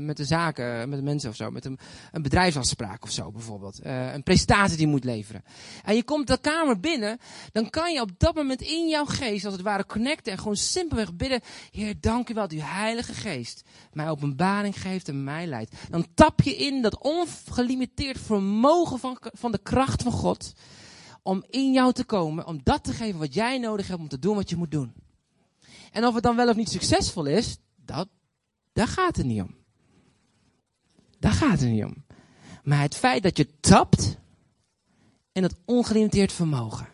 [0.00, 1.50] met de zaken, met de mensen of zo.
[1.50, 1.78] Met een,
[2.12, 3.80] een bedrijfsafspraak of zo bijvoorbeeld.
[3.84, 5.44] een presentatie die je moet leveren.
[5.84, 7.18] En je komt de kamer binnen,
[7.52, 10.56] dan kan je op dat moment in jouw geest, als het ware, connecten en gewoon
[10.56, 11.40] simpelweg bidden.
[11.70, 15.76] Heer, dank u wel, uw heilige geest mij openbaring geeft en mij leidt.
[15.90, 20.52] Dan tap je in dat ongelimiteerd vermogen van, van de kracht van God
[21.24, 24.18] om in jou te komen, om dat te geven wat jij nodig hebt om te
[24.18, 24.92] doen wat je moet doen.
[25.92, 28.08] En of het dan wel of niet succesvol is, dat,
[28.72, 29.54] daar gaat het niet om.
[31.18, 32.04] Daar gaat het niet om.
[32.62, 34.16] Maar het feit dat je tapt
[35.32, 36.88] in het ongelimiteerd vermogen.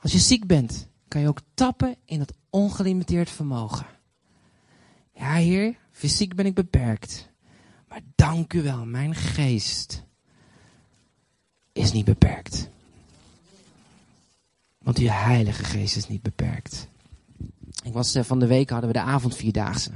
[0.00, 3.86] Als je ziek bent, kan je ook tappen in het ongelimiteerd vermogen.
[5.14, 7.30] Ja, Heer, fysiek ben ik beperkt.
[7.88, 10.04] Maar dank u wel, mijn geest
[11.72, 12.68] is niet beperkt.
[14.78, 16.88] Want uw Heilige Geest is niet beperkt.
[17.82, 19.90] Ik was uh, van de week hadden we de avondvierdaagse.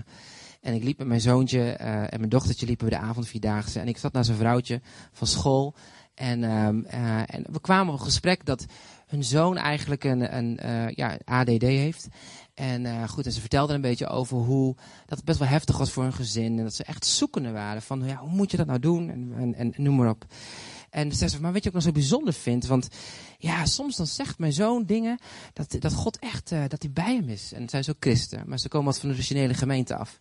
[0.61, 3.81] En ik liep met mijn zoontje uh, en mijn dochtertje liepen we de avondvierdaagse.
[3.81, 4.81] En ik zat naast een vrouwtje
[5.13, 5.75] van school.
[6.15, 8.67] En, uh, en we kwamen op een gesprek dat
[9.07, 10.59] hun zoon eigenlijk een, een
[10.95, 12.09] ja, ADD heeft.
[12.55, 14.75] En goed, en ze vertelde een beetje over hoe
[15.07, 16.59] dat het best wel heftig was voor hun gezin.
[16.59, 19.11] En dat ze echt zoekende waren van ja, hoe moet je dat nou doen?
[19.11, 20.27] En, en, en noem maar op.
[20.97, 22.67] En zei ze, maar weet je wat ik nog zo bijzonder vind?
[22.67, 22.89] Want
[23.39, 25.19] ja, soms dan zegt mijn zoon dingen
[25.53, 27.53] dat, dat God echt, uh, dat hij bij hem is.
[27.53, 30.21] En zij ook christen, maar ze komen wat van de originele gemeente af.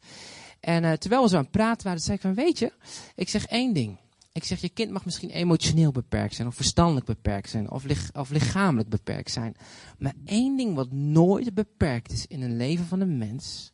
[0.60, 2.74] En uh, terwijl we zo aan het praten waren, zei ik van, weet je,
[3.16, 3.98] ik zeg één ding.
[4.32, 7.84] Ik zeg, je kind mag misschien emotioneel beperkt zijn, of verstandelijk beperkt zijn, of,
[8.14, 9.56] of lichamelijk beperkt zijn.
[9.98, 13.72] Maar één ding wat nooit beperkt is in een leven van een mens,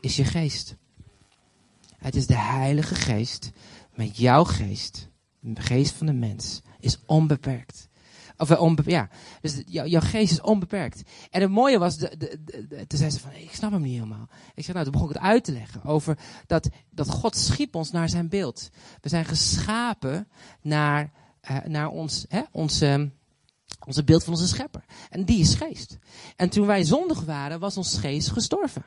[0.00, 0.76] is je geest.
[1.96, 3.50] Het is de Heilige Geest
[3.94, 5.08] met jouw geest
[5.40, 7.88] de geest van de mens is onbeperkt.
[8.38, 9.08] Of onbe ja,
[9.40, 11.02] dus jouw geest is onbeperkt.
[11.30, 13.92] En het mooie was, de, de, de, toen zei ze van, ik snap hem niet
[13.92, 14.28] helemaal.
[14.54, 17.74] Ik zeg, nou, toen begon ik het uit te leggen over dat, dat God schiep
[17.74, 18.70] ons naar zijn beeld.
[19.00, 20.28] We zijn geschapen
[20.62, 21.12] naar,
[21.50, 23.10] uh, naar ons, hè, onze,
[23.86, 24.84] onze beeld van onze schepper.
[25.10, 25.98] En die is geest.
[26.36, 28.84] En toen wij zondig waren, was ons geest gestorven.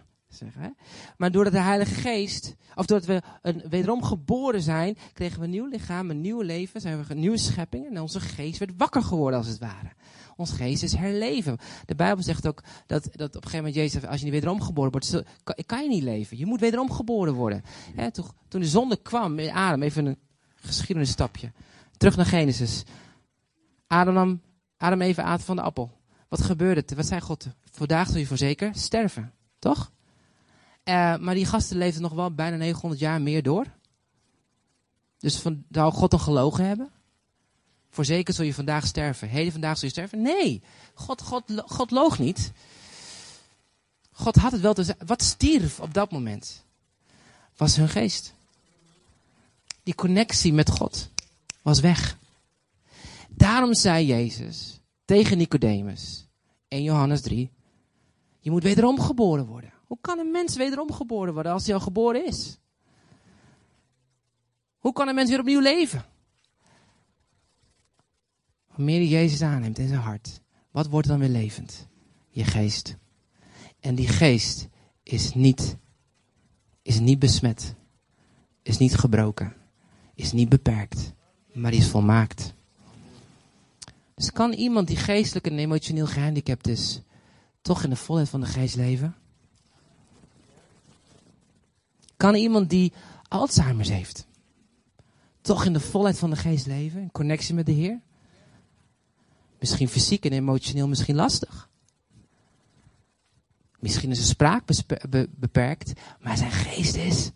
[1.18, 5.52] Maar doordat de Heilige Geest, of doordat we een, wederom geboren zijn, kregen we een
[5.52, 9.04] nieuw lichaam, een nieuw leven, zijn we een nieuwe schepping en onze geest werd wakker
[9.04, 9.92] geworden als het ware.
[10.36, 11.58] Ons geest is herleven.
[11.86, 14.62] De Bijbel zegt ook dat, dat op een gegeven moment Jezus als je niet wederom
[14.62, 16.38] geboren wordt, kan, kan je niet leven.
[16.38, 17.64] Je moet wederom geboren worden.
[18.12, 20.18] Toen, toen de zonde kwam in Adam, even een
[20.56, 21.52] geschiedenisstapje.
[21.98, 22.84] Terug naar Genesis.
[23.88, 24.42] Adam nam
[24.78, 25.92] Adam even aan van de appel.
[26.28, 26.84] Wat gebeurde?
[26.96, 27.48] Wat zei God?
[27.72, 29.34] Vandaag zul je voorzeker sterven.
[29.60, 29.92] Toch?
[30.84, 33.66] Uh, maar die gasten leefden nog wel bijna 900 jaar meer door.
[35.18, 36.92] Dus van, zou God dan gelogen hebben?
[37.90, 39.28] Voorzeker zul je vandaag sterven.
[39.28, 40.22] Heden vandaag zul je sterven?
[40.22, 40.62] Nee,
[40.94, 42.52] God, God, God loog niet.
[44.12, 45.08] God had het wel te zeggen.
[45.08, 46.66] Wat stierf op dat moment?
[47.58, 48.34] Was hun geest.
[49.84, 51.10] Die connectie met God
[51.62, 52.18] was weg.
[53.30, 56.28] Daarom zei Jezus tegen Nicodemus
[56.68, 57.52] in Johannes 3:
[58.40, 59.74] Je moet wederom geboren worden.
[59.92, 62.60] Hoe kan een mens wederom geboren worden als hij al geboren is?
[64.78, 66.06] Hoe kan een mens weer opnieuw leven?
[68.66, 71.88] Hoe meer je Jezus aanneemt in zijn hart, wat wordt dan weer levend?
[72.30, 72.98] Je geest.
[73.80, 74.68] En die geest
[75.04, 75.78] is niet,
[76.82, 77.76] is niet besmet,
[78.62, 79.56] is niet gebroken,
[80.16, 81.14] is niet beperkt,
[81.54, 82.54] maar die is volmaakt.
[84.14, 87.02] Dus kan iemand die geestelijk en emotioneel gehandicapt is,
[87.62, 89.16] toch in de volheid van de geest leven?
[92.22, 92.94] Kan iemand die
[93.28, 94.28] Alzheimer's heeft,
[95.42, 98.02] toch in de volheid van de geest leven, in connectie met de Heer?
[99.60, 101.70] Misschien fysiek en emotioneel misschien lastig.
[103.80, 104.64] Misschien is zijn spraak
[105.30, 107.32] beperkt, maar zijn geest is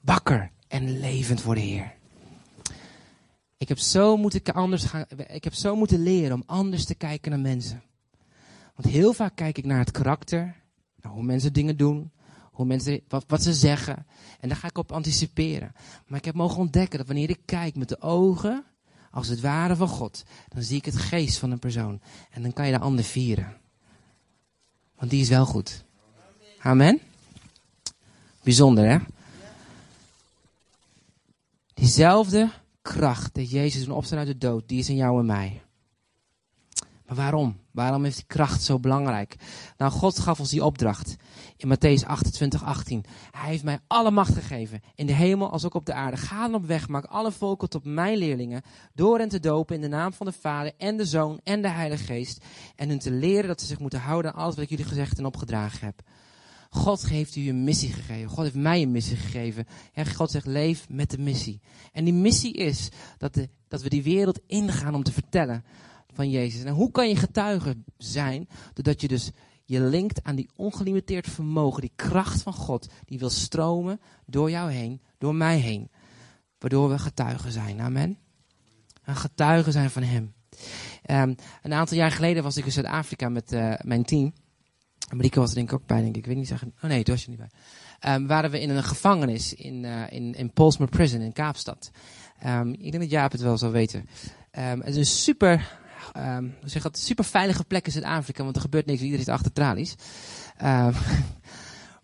[0.00, 1.94] wakker en levend voor de Heer.
[3.56, 7.30] Ik heb zo moeten, anders gaan, ik heb zo moeten leren om anders te kijken
[7.30, 7.82] naar mensen.
[8.74, 10.56] Want heel vaak kijk ik naar het karakter,
[10.96, 12.10] naar hoe mensen dingen doen,
[12.60, 14.06] hoe mensen, wat, wat ze zeggen.
[14.40, 15.72] En daar ga ik op anticiperen.
[16.06, 18.64] Maar ik heb mogen ontdekken dat wanneer ik kijk met de ogen,
[19.10, 22.00] als het ware van God, dan zie ik het geest van een persoon.
[22.30, 23.56] En dan kan je de ander vieren.
[24.96, 25.84] Want die is wel goed.
[26.58, 27.00] Amen.
[28.42, 28.98] Bijzonder hè?
[31.74, 32.50] Diezelfde
[32.82, 35.62] kracht dat Jezus een opstaan uit de dood, die is in jou en mij.
[37.14, 37.60] Waarom?
[37.70, 39.36] Waarom is die kracht zo belangrijk?
[39.76, 41.16] Nou, God gaf ons die opdracht
[41.56, 43.04] in Matthäus 28, 18.
[43.30, 46.16] Hij heeft mij alle macht gegeven, in de hemel als ook op de aarde.
[46.16, 48.62] Ga dan op weg, maak alle volken tot mijn leerlingen,
[48.94, 51.68] door hen te dopen in de naam van de Vader en de Zoon en de
[51.68, 52.44] Heilige Geest.
[52.76, 55.18] En hun te leren dat ze zich moeten houden aan alles wat ik jullie gezegd
[55.18, 56.02] en opgedragen heb.
[56.70, 58.30] God heeft u een missie gegeven.
[58.30, 59.66] God heeft mij een missie gegeven.
[59.92, 61.60] En God zegt, leef met de missie.
[61.92, 65.64] En die missie is dat, de, dat we die wereld ingaan om te vertellen
[66.14, 66.64] van Jezus.
[66.64, 68.48] En hoe kan je getuige zijn?
[68.72, 69.30] Doordat je dus
[69.64, 74.70] je linkt aan die ongelimiteerd vermogen, die kracht van God, die wil stromen door jou
[74.70, 75.90] heen, door mij heen.
[76.58, 77.80] Waardoor we getuigen zijn.
[77.80, 78.18] Amen.
[79.04, 80.32] Een getuigen zijn van Hem.
[81.10, 84.32] Um, een aantal jaar geleden was ik in Zuid-Afrika met uh, mijn team.
[85.14, 86.16] Marieke was er denk ik ook bij, denk ik.
[86.16, 86.74] Ik weet niet zeggen.
[86.76, 88.14] Oh nee, toen was je niet bij.
[88.14, 91.90] Um, waren we in een gevangenis in, uh, in, in Polsmer Prison in Kaapstad.
[92.46, 94.08] Um, ik denk dat Jaap het wel zou weten.
[94.50, 95.78] Het is een super,
[96.16, 99.52] um, zeg dat, super veilige plek in Zuid-Afrika, want er gebeurt niks, iedereen zit achter
[99.52, 99.94] tralies.
[100.62, 100.94] Um,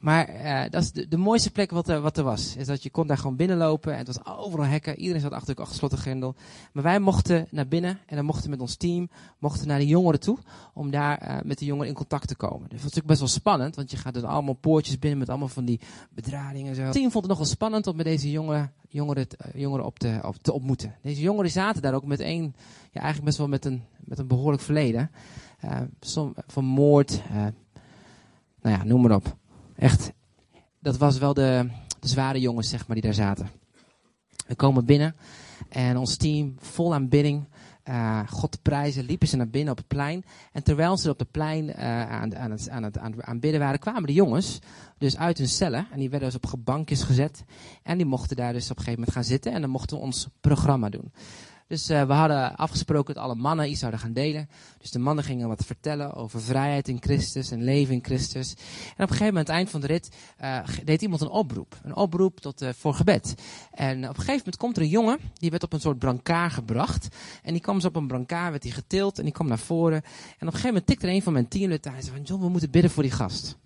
[0.07, 2.57] Maar uh, dat is de, de, mooiste plek wat er, wat er was.
[2.57, 3.93] Is dat je kon daar gewoon binnenlopen.
[3.93, 4.99] En het was overal hekken.
[4.99, 6.35] Iedereen zat achter een gesloten grendel.
[6.73, 7.99] Maar wij mochten naar binnen.
[8.07, 10.39] En dan mochten met ons team mochten naar de jongeren toe.
[10.75, 12.61] Om daar uh, met de jongeren in contact te komen.
[12.61, 13.77] Dat was natuurlijk best wel spannend.
[13.77, 16.83] Want je gaat dus allemaal poortjes binnen met allemaal van die bedradingen en zo.
[16.83, 19.99] Het team vond het nog wel spannend om met deze jonge, jongeren, uh, jongeren op
[19.99, 20.95] te, op te ontmoeten.
[21.03, 22.55] Deze jongeren zaten daar ook met een,
[22.91, 25.11] ja eigenlijk best wel met een, met een behoorlijk verleden.
[26.01, 27.23] Som, van moord.
[28.61, 29.37] nou ja, noem maar op.
[29.77, 30.13] Echt,
[30.81, 31.69] dat was wel de,
[32.01, 33.51] de zware jongens, zeg maar, die daar zaten.
[34.47, 35.17] We komen binnen
[35.69, 37.49] en ons team vol aanbidding.
[37.89, 40.25] Uh, God te prijzen, liepen ze naar binnen op het plein.
[40.53, 44.07] En terwijl ze op het plein uh, aan, aan, het, aan het aanbidden waren, kwamen
[44.07, 44.59] de jongens
[44.99, 45.87] dus uit hun cellen.
[45.93, 47.45] En die werden dus op bankjes gezet.
[47.83, 49.53] En die mochten daar dus op een gegeven moment gaan zitten.
[49.53, 51.13] En dan mochten we ons programma doen.
[51.69, 54.49] Dus uh, we hadden afgesproken dat alle mannen iets zouden gaan delen.
[54.79, 58.53] Dus de mannen gingen wat vertellen over vrijheid in Christus en leven in Christus.
[58.53, 60.09] En op een gegeven moment, aan het eind van de rit,
[60.41, 61.81] uh, deed iemand een oproep.
[61.83, 63.35] Een oproep tot, uh, voor gebed.
[63.71, 66.53] En op een gegeven moment komt er een jongen, die werd op een soort brancard
[66.53, 67.09] gebracht.
[67.43, 70.03] En die kwam zo op een brancard, werd hij getild en die kwam naar voren.
[70.03, 72.43] En op een gegeven moment tikte er een van mijn teamleden Hij zei van, John,
[72.43, 73.57] we moeten bidden voor die gast.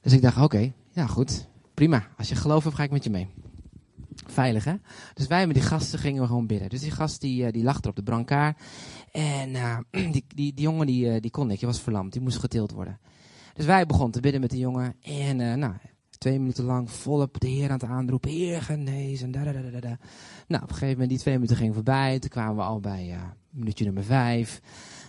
[0.00, 2.08] Dus ik dacht, oké, ja goed, prima.
[2.16, 3.43] Als je geloof hebt, ga ik met je mee.
[4.26, 4.74] Veilig, hè?
[5.14, 6.68] Dus wij met die gasten gingen we gewoon bidden.
[6.68, 8.60] Dus die gast die, uh, die lag er op de brancard.
[9.12, 9.78] En uh,
[10.12, 12.12] die, die, die jongen die, uh, die kon niet, die was verlamd.
[12.12, 12.98] Die moest getild worden.
[13.54, 14.94] Dus wij begonnen te bidden met die jongen.
[15.02, 15.72] En nou,
[16.18, 18.30] twee minuten lang volop de Heer aan het aanroepen.
[18.30, 19.30] Heer genezen.
[19.30, 22.18] Nou, op een gegeven moment die twee minuten gingen voorbij.
[22.18, 23.16] Toen kwamen we al bij
[23.50, 24.60] minuutje nummer vijf.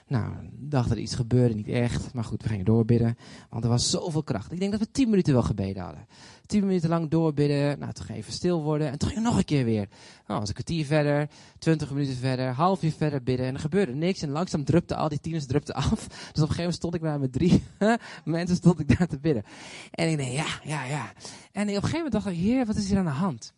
[0.07, 2.13] Nou, dacht dat er iets gebeurde, niet echt.
[2.13, 3.17] Maar goed, we gingen doorbidden.
[3.49, 4.51] Want er was zoveel kracht.
[4.51, 6.07] Ik denk dat we tien minuten wel gebeden hadden.
[6.45, 7.79] Tien minuten lang doorbidden.
[7.79, 8.91] Nou, toen even stil worden.
[8.91, 9.87] En toen ging nog een keer weer.
[10.27, 11.29] Nou, was een kwartier verder.
[11.59, 12.47] Twintig minuten verder.
[12.47, 13.45] Half uur verder bidden.
[13.45, 14.21] En er gebeurde niks.
[14.21, 16.07] En langzaam drupte al die tieners drupte af.
[16.07, 17.63] Dus op een gegeven moment stond ik daar met drie
[18.25, 19.43] mensen stond ik daar te bidden.
[19.91, 21.13] En ik denk, ja, ja, ja.
[21.51, 23.53] En op een gegeven moment dacht ik, heer, wat is hier aan de hand?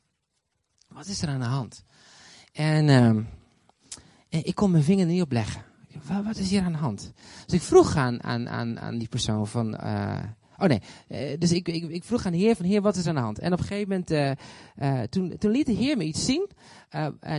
[0.88, 1.84] Wat is er aan de hand?
[2.54, 5.66] En, en ik kon mijn vinger niet opleggen
[6.08, 7.12] wat is hier aan de hand?
[7.46, 10.20] Dus ik vroeg aan, aan, aan, aan die persoon van, uh,
[10.58, 13.08] oh nee, uh, dus ik, ik, ik, vroeg aan de heer van, heer, wat is
[13.08, 13.40] aan de hand?
[13.40, 14.12] En op een gegeven moment,
[14.80, 16.50] uh, toen, toen liet de heer me iets zien,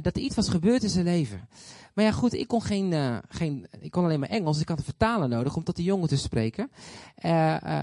[0.02, 1.48] dat er iets was gebeurd in zijn leven.
[1.94, 4.78] Maar ja, goed, ik kon, geen, geen, ik kon alleen maar Engels, dus ik had
[4.78, 6.70] een vertaler nodig om tot die jongen te spreken.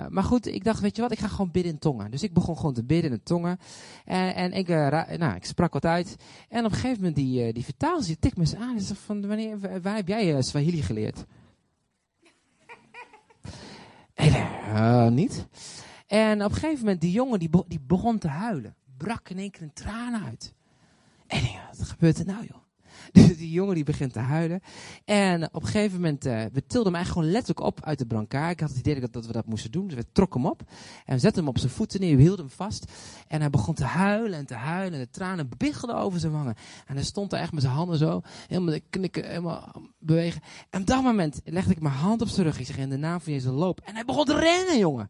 [0.10, 2.12] Maar goed, ik dacht, weet je wat, ik ga gewoon bidden in tongen.
[2.12, 3.60] Dus ik begon gewoon te bidden in tongen.
[4.06, 4.68] En, en ik,
[5.18, 6.16] nou, ik sprak wat uit.
[6.50, 8.80] En op een gegeven moment, die, die vertaler, die tikt me eens aan.
[8.80, 11.26] Zei van, wanneer, waar heb jij Swahili geleerd?
[14.16, 15.48] En, niet.
[16.08, 18.76] En op een gegeven moment, die jongen, die, die begon te huilen.
[18.98, 20.54] Brak in één keer een traan uit.
[21.28, 22.65] En ik wat gebeurt er nou, joh?
[23.12, 24.62] Dus die jongen die begint te huilen.
[25.06, 28.06] En op een gegeven moment, uh, we tilden hem eigenlijk gewoon letterlijk op uit de
[28.06, 28.52] brancard.
[28.52, 29.88] Ik had het idee dat, dat we dat moesten doen.
[29.88, 30.62] Dus we trokken hem op.
[31.06, 32.16] En we zetten hem op zijn voeten neer.
[32.16, 32.92] We hielden hem vast.
[33.28, 35.00] En hij begon te huilen en te huilen.
[35.00, 36.56] En de tranen biggelden over zijn wangen.
[36.86, 38.22] En hij stond er echt met zijn handen zo.
[38.48, 40.42] Helemaal knikken, helemaal bewegen.
[40.70, 42.60] En op dat moment legde ik mijn hand op zijn rug.
[42.60, 43.82] Ik zeg in de naam van Jezus loop.
[43.84, 45.10] En hij begon te rennen, jongen.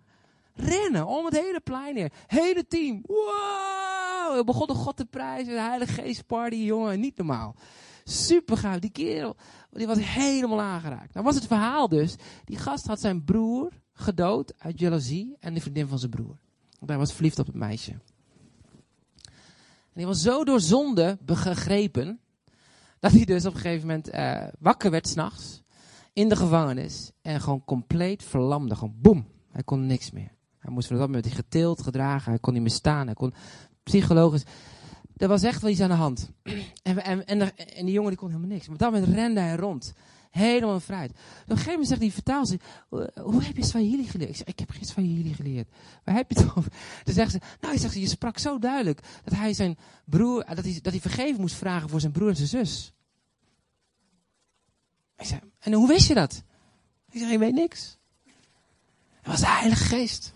[0.56, 2.12] Rennen om het hele plein neer.
[2.28, 3.02] Hele team.
[3.06, 4.38] Wow!
[4.38, 5.54] We begonnen God te prijzen.
[5.54, 7.00] De Heilige Geest party, jongen.
[7.00, 7.56] Niet normaal.
[8.10, 8.80] Super gaaf.
[8.80, 9.36] Die kerel,
[9.72, 11.14] die was helemaal aangeraakt.
[11.14, 15.62] Nou was het verhaal dus, die gast had zijn broer gedood uit jaloezie en de
[15.62, 16.38] vriendin van zijn broer.
[16.78, 17.92] Want hij was verliefd op het meisje.
[19.22, 22.20] En hij was zo door zonde begrepen,
[23.00, 25.64] dat hij dus op een gegeven moment uh, wakker werd s'nachts
[26.14, 28.76] in de gevangenis en gewoon compleet verlamde.
[28.76, 30.32] Gewoon boem, hij kon niks meer.
[30.60, 33.34] Hij moest van dat moment getild, gedragen, hij kon niet meer staan, hij kon
[33.84, 34.44] psychologisch
[35.18, 36.30] er was echt wel iets aan de hand.
[36.84, 38.68] En, en, en, en die jongen die kon helemaal niks.
[38.68, 39.94] Maar dat moment rende hij rond.
[40.32, 41.06] Helemaal vrij.
[41.06, 42.46] Op een gegeven moment zegt die vertaal
[43.22, 44.30] hoe heb je Swahili geleerd?
[44.30, 45.70] Ik zeg, ik heb geen Swahili geleerd.
[46.04, 46.72] Waar heb je het over?
[47.04, 50.64] Dan zegt ze, nou, zegt ze, je sprak zo duidelijk dat hij zijn broer, dat
[50.64, 52.94] hij, dat hij vergeven moest vragen voor zijn broer en zijn zus.
[55.18, 56.44] Ik en hoe wist je dat?
[57.10, 57.98] Ik zeg, ik weet niks.
[59.22, 60.35] Het was de Heilige Geest.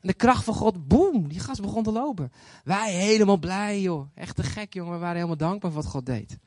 [0.00, 2.32] En de kracht van God, boem, die gast begon te lopen.
[2.64, 4.06] Wij helemaal blij, joh.
[4.14, 4.92] Echt te gek, jongen.
[4.92, 6.38] We waren helemaal dankbaar voor wat God deed.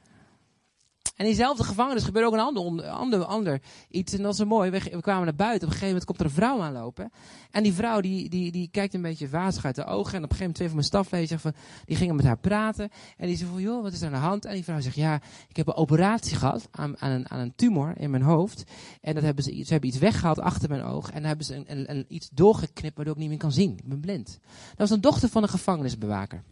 [1.22, 4.14] En in diezelfde gevangenis gebeurde ook een ander, ander, ander iets.
[4.14, 4.70] En dat is zo mooi.
[4.70, 5.68] We, kwamen naar buiten.
[5.68, 7.12] Op een gegeven moment komt er een vrouw aanlopen.
[7.52, 10.14] En die vrouw die, die, die kijkt een beetje wazig uit de ogen.
[10.14, 11.54] En op een gegeven moment twee van mijn stafleden van,
[11.86, 12.90] die gingen met haar praten.
[13.18, 14.46] En die zei van, joh, wat is er aan de hand?
[14.46, 17.56] En die vrouw zegt, ja, ik heb een operatie gehad aan, aan, een, aan een
[17.56, 18.64] tumor in mijn hoofd.
[19.02, 21.12] En dat hebben ze, ze hebben iets weggehaald achter mijn oog.
[21.12, 23.72] En hebben ze een, een, een, iets doorgeknipt waardoor ik niet meer kan zien.
[23.78, 24.40] Ik ben blind.
[24.70, 26.44] Dat was een dochter van een gevangenisbewaker.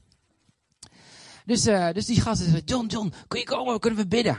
[1.49, 3.79] Dus, uh, dus die gasten zeggen, John, John, kun je komen?
[3.79, 4.37] Kunnen we bidden?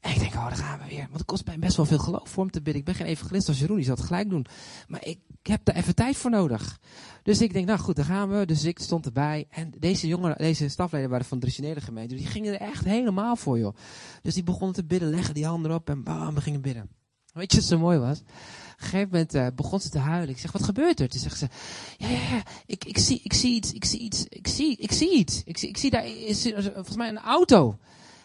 [0.00, 0.98] En ik denk, oh, daar gaan we weer.
[0.98, 2.80] Want het kost mij best wel veel geloof voor hem te bidden.
[2.80, 4.46] Ik ben geen evangelist als Jeroen, die het gelijk doen.
[4.88, 6.78] Maar ik heb daar even tijd voor nodig.
[7.22, 8.46] Dus ik denk, nou goed, daar gaan we.
[8.46, 9.46] Dus ik stond erbij.
[9.50, 12.14] En deze jongeren, deze stafleden waren van de traditionele gemeente.
[12.14, 13.76] Die gingen er echt helemaal voor, joh.
[14.22, 16.90] Dus die begonnen te bidden, leggen die handen erop en bam, we gingen bidden.
[17.32, 18.22] Weet je wat zo mooi was?
[18.76, 20.28] Een gegeven moment uh, begon ze te huilen.
[20.28, 21.08] Ik zeg, wat gebeurt er?
[21.08, 21.48] Toen zegt ze,
[21.96, 24.92] ja, ja, ja, ik, ik, zie, ik zie iets, ik zie iets, ik zie, ik
[24.92, 25.42] zie iets.
[25.44, 27.78] Ik zie, ik zie daar, is, volgens mij een auto.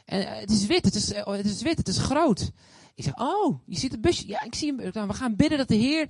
[0.06, 2.52] En uh, het is wit, het is, uh, het is wit, het is groot.
[2.96, 4.28] Ik zeg, oh, je ziet het busje.
[4.28, 4.90] Ja, ik zie hem.
[4.94, 6.08] Nou, we gaan bidden dat de Heer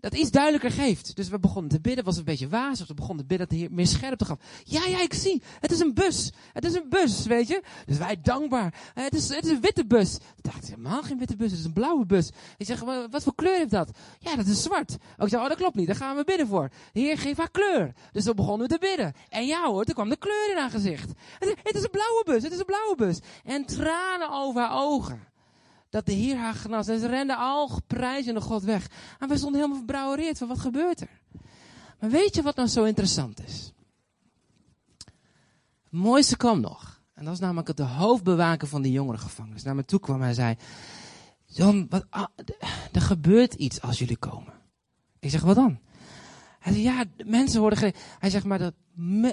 [0.00, 1.16] dat iets duidelijker geeft.
[1.16, 2.86] Dus we begonnen te bidden, was een beetje wazig.
[2.86, 4.38] We begonnen te bidden dat de Heer meer scherpte gaf.
[4.64, 5.42] Ja, ja, ik zie.
[5.60, 6.32] Het is een bus.
[6.52, 7.62] Het is een bus, weet je.
[7.86, 8.74] Dus wij dankbaar.
[8.94, 10.14] Eh, het is, het is een witte bus.
[10.14, 11.50] Ik dacht, helemaal geen witte bus.
[11.50, 12.30] Het is een blauwe bus.
[12.56, 12.80] Ik zeg,
[13.10, 13.90] wat voor kleur heeft dat?
[14.18, 14.96] Ja, dat is zwart.
[15.18, 15.86] Oh, ik oh, dat klopt niet.
[15.86, 16.70] Daar gaan we bidden voor.
[16.92, 17.92] De Heer geeft haar kleur.
[18.12, 19.12] Dus we begonnen we te bidden.
[19.28, 21.10] En ja hoor, er kwam de kleur in haar gezicht.
[21.38, 22.42] Het is een blauwe bus.
[22.42, 23.18] Het is een blauwe bus.
[23.44, 25.28] En tranen over haar ogen
[25.90, 26.88] dat de Heer haar genas.
[26.88, 28.90] En ze renden al geprijzende God weg.
[29.18, 31.20] En wij stonden helemaal verbrouwereerd van wat gebeurt er?
[32.00, 33.72] Maar weet je wat nou zo interessant is?
[35.82, 37.00] Het mooiste kwam nog.
[37.14, 39.62] En dat was namelijk de hoofdbewaker van de jongerengevangenis.
[39.62, 40.56] Naar me toe kwam en zei,
[41.44, 42.26] John, wat, ah,
[42.92, 44.52] er gebeurt iets als jullie komen.
[45.18, 45.78] Ik zeg, wat dan?
[46.58, 47.94] Hij zei, ja, mensen worden ge...
[48.18, 48.74] Hij zegt, maar dat,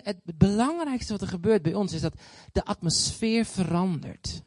[0.03, 2.13] het belangrijkste wat er gebeurt bij ons is dat
[2.51, 4.43] de atmosfeer verandert.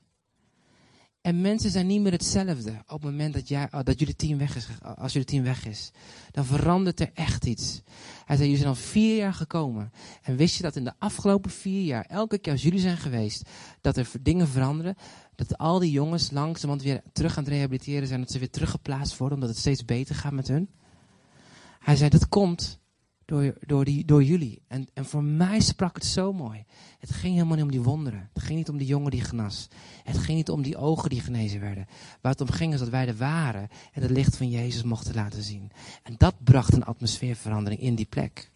[1.21, 4.57] En mensen zijn niet meer hetzelfde op het moment dat, jij, dat jullie team weg
[4.57, 5.91] is, als jullie team weg is.
[6.31, 7.83] Dan verandert er echt iets.
[8.25, 9.93] Hij zei, jullie zijn al vier jaar gekomen.
[10.23, 13.49] En wist je dat in de afgelopen vier jaar, elke keer als jullie zijn geweest,
[13.81, 14.97] dat er dingen veranderen.
[15.35, 18.21] Dat al die jongens langzamerhand weer terug aan het rehabiliteren zijn.
[18.21, 20.69] Dat ze weer teruggeplaatst worden, omdat het steeds beter gaat met hun.
[21.79, 22.80] Hij zei, dat komt
[23.31, 24.63] door, door, die, door jullie.
[24.69, 26.65] En, en voor mij sprak het zo mooi.
[26.99, 28.31] Het ging helemaal niet om die wonderen.
[28.33, 29.69] Het ging niet om die jongen die genas.
[30.05, 31.87] Het ging niet om die ogen die genezen werden.
[32.21, 35.15] Waar het om ging is dat wij er waren en het licht van Jezus mochten
[35.15, 35.71] laten zien.
[36.03, 38.51] En dat bracht een atmosfeerverandering in die plek.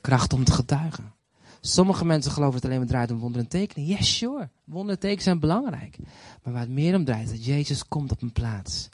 [0.00, 1.12] Kracht om te getuigen.
[1.60, 3.86] Sommige mensen geloven het alleen maar draait om wonderen en tekenen.
[3.88, 4.48] Yes, sure.
[4.64, 5.98] Wonderen en tekenen zijn belangrijk.
[6.42, 8.88] Maar waar het meer om draait, is dat Jezus komt op een plaats.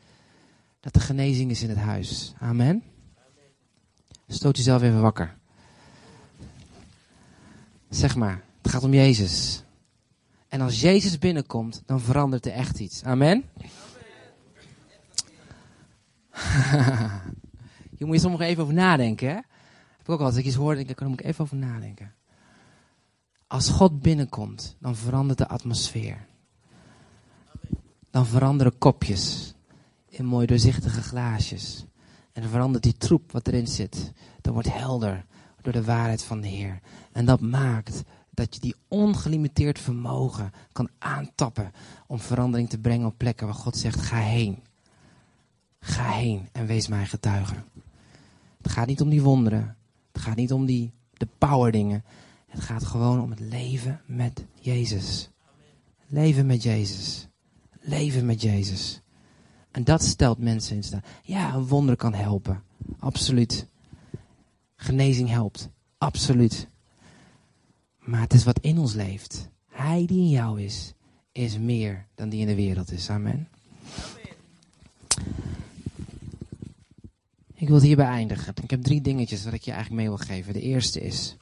[0.81, 2.35] Dat er genezing is in het huis.
[2.39, 2.90] Amen.
[4.33, 5.37] Stoot jezelf even wakker.
[7.89, 9.63] Zeg maar, het gaat om Jezus.
[10.49, 13.05] En als Jezus binnenkomt, dan verandert er echt iets.
[13.05, 13.45] Amen?
[17.99, 19.35] je moet je soms even over nadenken, hè?
[19.35, 19.45] Heb
[20.03, 22.15] ik ook al als ik iets hoor, denk ik, daar moet ik even over nadenken.
[23.47, 26.27] Als God binnenkomt, dan verandert de atmosfeer.
[28.11, 29.55] Dan veranderen kopjes
[30.09, 31.85] in mooi doorzichtige glaasjes.
[32.33, 34.13] En verandert die troep wat erin zit.
[34.41, 35.25] Dan wordt helder
[35.63, 36.81] door de waarheid van de Heer.
[37.13, 41.73] En dat maakt dat je die ongelimiteerd vermogen kan aantappen
[42.07, 44.59] om verandering te brengen op plekken waar God zegt: ga heen.
[45.81, 47.55] Ga heen en wees mijn getuige.
[48.63, 49.77] Het gaat niet om die wonderen.
[50.13, 52.05] Het gaat niet om die, de power dingen.
[52.47, 55.31] Het gaat gewoon om het leven met Jezus.
[56.07, 57.29] Leven met Jezus.
[57.81, 59.01] Leven met Jezus.
[59.71, 61.07] En dat stelt mensen in staat.
[61.23, 62.63] Ja, een wonder kan helpen.
[62.99, 63.67] Absoluut.
[64.77, 65.69] Genezing helpt.
[65.99, 66.69] Absoluut.
[67.99, 69.49] Maar het is wat in ons leeft.
[69.69, 70.95] Hij die in jou is,
[71.33, 73.11] is meer dan die in de wereld is.
[73.11, 73.49] Amen.
[77.55, 78.55] Ik wil het hierbij eindigen.
[78.63, 80.53] Ik heb drie dingetjes wat ik je eigenlijk mee wil geven.
[80.53, 81.37] De eerste is.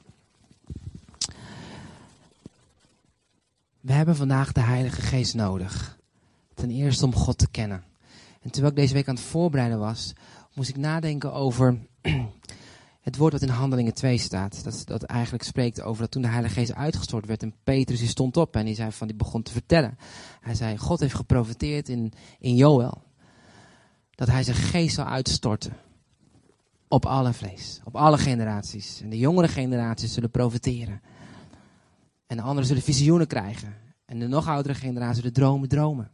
[3.79, 5.97] We hebben vandaag de Heilige Geest nodig.
[6.53, 7.83] Ten eerste om God te kennen.
[8.41, 10.13] En terwijl ik deze week aan het voorbereiden was,
[10.53, 11.79] moest ik nadenken over
[13.01, 14.63] het woord wat in Handelingen 2 staat.
[14.63, 18.07] Dat, dat eigenlijk spreekt over dat toen de Heilige Geest uitgestort werd en Petrus die
[18.07, 19.97] stond op en die, zei van, die begon te vertellen.
[20.41, 23.01] Hij zei, God heeft geprofiteerd in, in Joel.
[24.11, 25.73] Dat hij zijn geest zal uitstorten.
[26.87, 27.81] Op alle vlees.
[27.83, 29.01] Op alle generaties.
[29.01, 31.01] En de jongere generaties zullen profiteren.
[32.27, 33.75] En de anderen zullen visioenen krijgen.
[34.05, 36.11] En de nog oudere generatie zullen dromen dromen.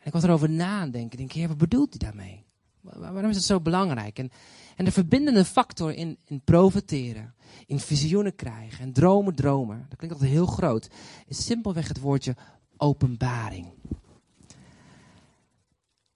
[0.00, 1.10] En ik was erover nadenken.
[1.10, 2.44] Ik denk, heer, wat bedoelt hij daarmee?
[2.80, 4.18] Waarom is het zo belangrijk?
[4.18, 4.30] En,
[4.76, 7.34] en de verbindende factor in, in profiteren,
[7.66, 10.90] in visioenen krijgen en dromen, dromen, dat klinkt altijd heel groot,
[11.26, 12.36] is simpelweg het woordje
[12.76, 13.66] openbaring.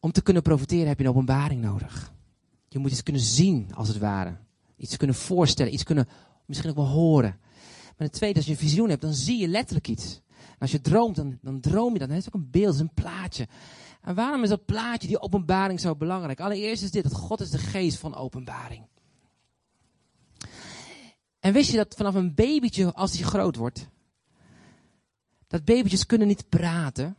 [0.01, 2.13] Om te kunnen profiteren heb je een openbaring nodig.
[2.69, 4.37] Je moet iets kunnen zien, als het ware.
[4.77, 6.09] Iets kunnen voorstellen, iets kunnen
[6.47, 7.39] misschien ook wel horen.
[7.97, 10.21] Maar het tweede, als je een visioen hebt, dan zie je letterlijk iets.
[10.59, 12.09] Als je droomt, dan, dan droom je dat.
[12.09, 13.49] Dan is ook een beeld, een plaatje.
[14.03, 16.41] En waarom is dat plaatje, die openbaring, zo belangrijk?
[16.41, 18.87] Allereerst is dit, dat God is de geest van openbaring.
[21.41, 23.89] En wist je dat vanaf een babytje, als hij groot wordt,
[25.47, 27.17] dat babytjes kunnen niet praten,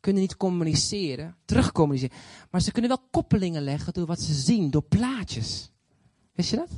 [0.00, 2.16] kunnen niet communiceren, terugcommuniceren,
[2.50, 5.70] maar ze kunnen wel koppelingen leggen door wat ze zien, door plaatjes.
[6.32, 6.70] Wist je dat?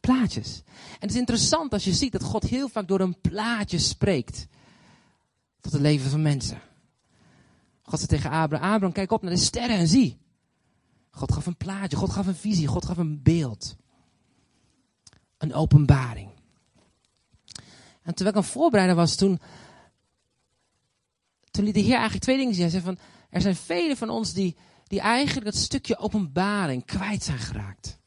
[0.00, 0.62] Plaatjes.
[0.66, 4.46] En het is interessant als je ziet dat God heel vaak door een plaatje spreekt
[5.60, 6.60] tot het leven van mensen.
[7.82, 10.18] God zei tegen Abraham, Abraham, kijk op naar de sterren en zie.
[11.10, 13.76] God gaf een plaatje, God gaf een visie, God gaf een beeld.
[15.38, 16.30] Een openbaring.
[18.02, 19.40] En terwijl ik aan het voorbereiden was, toen,
[21.50, 22.62] toen liet de Heer eigenlijk twee dingen zien.
[22.62, 22.98] Hij zei van,
[23.30, 24.56] er zijn velen van ons die,
[24.86, 27.98] die eigenlijk dat stukje openbaring kwijt zijn geraakt.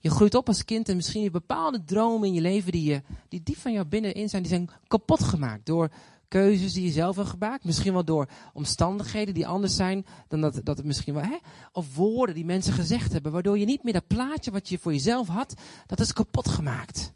[0.00, 3.02] Je groeit op als kind en misschien je bepaalde dromen in je leven die, je,
[3.28, 5.90] die diep van jou binnenin zijn, die zijn kapot gemaakt door
[6.28, 7.64] keuzes die je zelf hebt gemaakt.
[7.64, 11.22] Misschien wel door omstandigheden die anders zijn dan dat, dat het misschien wel.
[11.22, 11.36] Hè?
[11.72, 14.92] Of woorden die mensen gezegd hebben, waardoor je niet meer dat plaatje wat je voor
[14.92, 15.54] jezelf had,
[15.86, 17.12] dat is kapot gemaakt.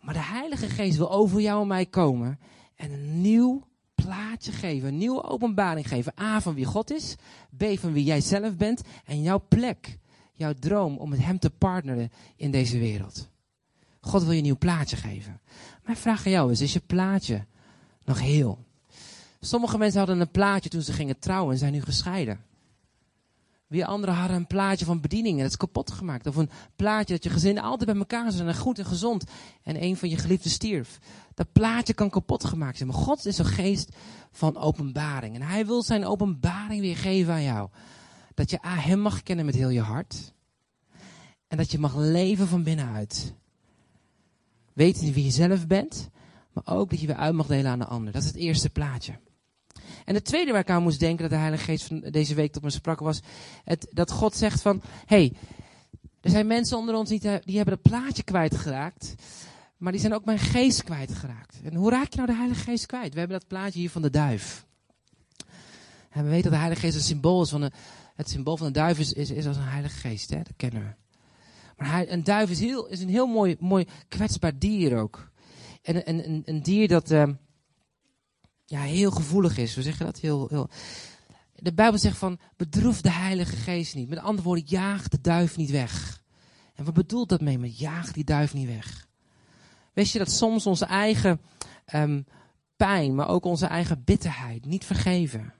[0.00, 2.38] Maar de Heilige Geest wil over jou en mij komen
[2.76, 6.12] en een nieuw plaatje geven, een nieuwe openbaring geven.
[6.20, 7.16] A van wie God is,
[7.56, 9.98] B van wie jij zelf bent en jouw plek,
[10.32, 13.28] jouw droom om met Hem te partneren in deze wereld.
[14.00, 15.40] God wil je een nieuw plaatje geven.
[15.84, 17.46] Mijn vraag aan jou is, is je plaatje
[18.04, 18.64] nog heel.
[19.40, 22.40] Sommige mensen hadden een plaatje toen ze gingen trouwen en zijn nu gescheiden.
[23.66, 26.26] Weer anderen hadden een plaatje van bediening en dat is kapot gemaakt.
[26.26, 29.24] Of een plaatje dat je gezin altijd bij elkaar zijn en goed en gezond.
[29.62, 30.98] En een van je geliefden stierf.
[31.34, 32.88] Dat plaatje kan kapot gemaakt zijn.
[32.88, 33.96] Maar God is een geest
[34.32, 35.34] van openbaring.
[35.34, 37.68] En hij wil zijn openbaring weer geven aan jou.
[38.34, 40.32] Dat je hem mag kennen met heel je hart.
[41.48, 43.34] En dat je mag leven van binnenuit.
[44.72, 46.10] Weten wie je zelf bent.
[46.64, 48.12] Maar ook dat je weer uit mag delen aan de ander.
[48.12, 49.18] Dat is het eerste plaatje.
[50.04, 52.52] En het tweede waar ik aan moest denken, dat de Heilige Geest van deze week
[52.52, 53.20] tot me sprak, was
[53.64, 55.32] het, dat God zegt van, hey,
[56.20, 59.14] er zijn mensen onder ons die, die hebben het plaatje kwijtgeraakt,
[59.76, 61.60] maar die zijn ook mijn geest kwijtgeraakt.
[61.62, 63.12] En hoe raak je nou de Heilige Geest kwijt?
[63.12, 64.66] We hebben dat plaatje hier van de duif.
[66.10, 67.70] En we weten dat de Heilige Geest een symbool is van
[68.14, 70.36] het symbool van de duif is, is, is als een Heilige Geest, hè?
[70.36, 70.94] dat kennen we.
[71.76, 75.29] Maar hij, een duif is, heel, is een heel mooi, mooi kwetsbaar dier ook.
[75.82, 77.10] En een, een, dier dat...
[77.10, 77.28] Uh,
[78.64, 79.74] ja, heel gevoelig is.
[79.74, 80.70] We zeggen dat heel, heel.
[81.54, 84.08] De Bijbel zegt van bedroef de Heilige Geest niet.
[84.08, 86.22] Met andere woorden, jaag de duif niet weg.
[86.74, 89.08] En wat bedoelt dat mee met jaag die duif niet weg?
[89.92, 91.40] Weet je dat soms onze eigen
[91.94, 92.26] um,
[92.76, 95.54] pijn, maar ook onze eigen bitterheid, niet vergeven,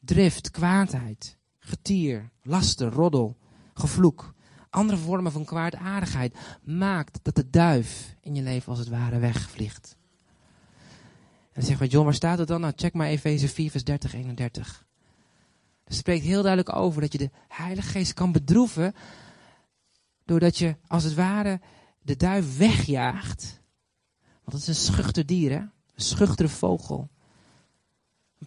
[0.00, 3.36] drift, kwaadheid, getier, laster, roddel,
[3.74, 4.34] gevloek,
[4.72, 9.96] andere vormen van kwaadaardigheid, maakt dat de duif in je leven als het ware wegvliegt.
[11.42, 12.60] En dan zeggen we, John, waar staat het dan?
[12.60, 14.86] Nou, check maar Efeze 4, vers 30, 31.
[15.84, 18.94] Het spreekt heel duidelijk over dat je de Heilige Geest kan bedroeven.
[20.24, 21.60] Doordat je, als het ware,
[22.02, 23.60] de duif wegjaagt.
[24.44, 25.56] Want het is een schuchter dier, hè?
[25.58, 27.10] Een schuchtere vogel.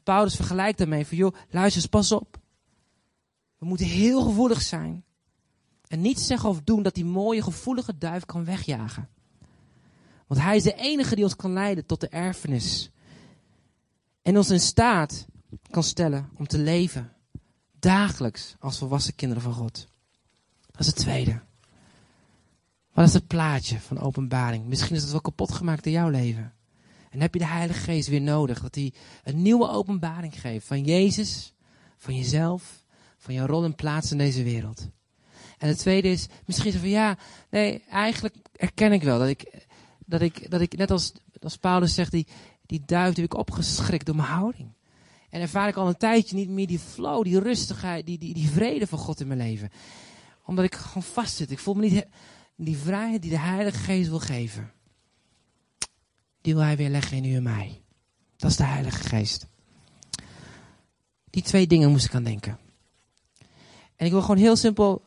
[0.04, 2.38] Paulus vergelijkt daarmee van, joh, luister eens, pas op.
[3.58, 5.04] We moeten heel gevoelig zijn.
[5.88, 9.10] En niet zeggen of doen dat die mooie, gevoelige duif kan wegjagen.
[10.28, 12.92] Want hij is de enige die ons kan leiden tot de erfenis
[14.22, 15.26] en ons in staat
[15.70, 17.14] kan stellen om te leven.
[17.80, 19.88] Dagelijks als volwassen kinderen van God.
[20.72, 21.42] Dat is het tweede.
[22.94, 24.66] Wat is het plaatje van openbaring?
[24.66, 26.54] Misschien is het wel kapot gemaakt in jouw leven.
[27.10, 28.62] En heb je de Heilige Geest weer nodig.
[28.62, 30.68] Dat hij een nieuwe openbaring geeft.
[30.68, 31.54] Van Jezus,
[31.98, 32.84] van jezelf,
[33.18, 34.90] van jouw rol en plaats in deze wereld.
[35.58, 37.18] En het tweede is, misschien van ja,
[37.50, 39.68] nee, eigenlijk erken ik wel dat ik,
[40.06, 42.28] dat ik, dat ik net als, als Paulus zegt, die,
[42.66, 44.74] die duif heb ik opgeschrikt door mijn houding.
[45.30, 48.50] En ervaar ik al een tijdje niet meer die flow, die rustigheid, die, die, die
[48.50, 49.70] vrede van God in mijn leven.
[50.46, 51.52] Omdat ik gewoon vastzit.
[51.52, 52.06] Ik voel me niet
[52.56, 54.72] die vrijheid die de Heilige Geest wil geven.
[56.42, 57.82] Die wil hij weer leggen in u en mij.
[58.38, 59.48] Dat is de Heilige Geest.
[61.30, 62.60] Die twee dingen moest ik aan denken.
[63.96, 65.02] En ik wil gewoon heel simpel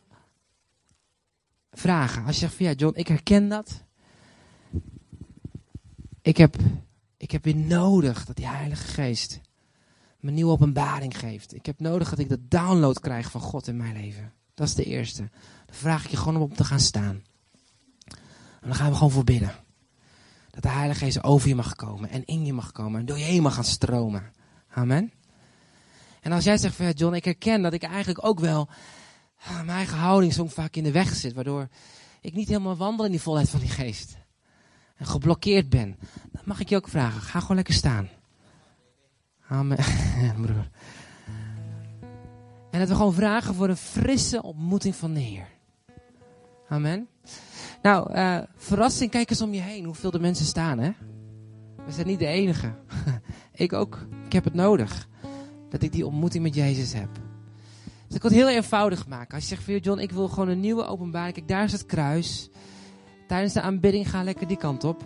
[1.78, 2.24] vragen.
[2.24, 3.84] Als je zegt van ja, John, ik herken dat.
[6.22, 6.56] Ik heb
[7.16, 9.40] ik heb weer nodig dat die Heilige Geest
[10.20, 11.54] me nieuwe openbaring geeft.
[11.54, 14.32] Ik heb nodig dat ik de download krijg van God in mijn leven.
[14.54, 15.30] Dat is de eerste.
[15.66, 17.22] Dan vraag ik je gewoon om op te gaan staan.
[18.60, 19.54] En dan gaan we gewoon voor bidden.
[20.50, 23.18] Dat de Heilige Geest over je mag komen en in je mag komen en door
[23.18, 24.32] je heen mag gaan stromen.
[24.68, 25.12] Amen.
[26.20, 28.68] En als jij zegt van ja, John, ik herken dat ik eigenlijk ook wel
[29.46, 31.68] mijn eigen houding zo vaak in de weg zit, waardoor
[32.20, 34.18] ik niet helemaal wandel in die volheid van die geest
[34.96, 35.96] en geblokkeerd ben,
[36.32, 37.20] dan mag ik je ook vragen.
[37.20, 38.08] Ga gewoon lekker staan.
[39.48, 39.78] Amen.
[40.42, 40.70] broer.
[42.70, 45.48] En dat we gewoon vragen voor een frisse ontmoeting van de Heer.
[46.68, 47.08] Amen.
[47.82, 50.90] Nou, uh, verrassing, kijk eens om je heen hoeveel de mensen staan, hè?
[51.86, 52.74] We zijn niet de enige.
[53.52, 54.06] ik ook.
[54.24, 55.08] Ik heb het nodig.
[55.68, 57.27] Dat ik die ontmoeting met Jezus heb.
[58.08, 59.34] Dus ik wil het heel eenvoudig maken.
[59.34, 61.34] Als je zegt, voor John, ik wil gewoon een nieuwe openbaring.
[61.34, 62.50] Kijk, daar is het kruis
[63.26, 65.02] tijdens de aanbidding ga lekker die kant op.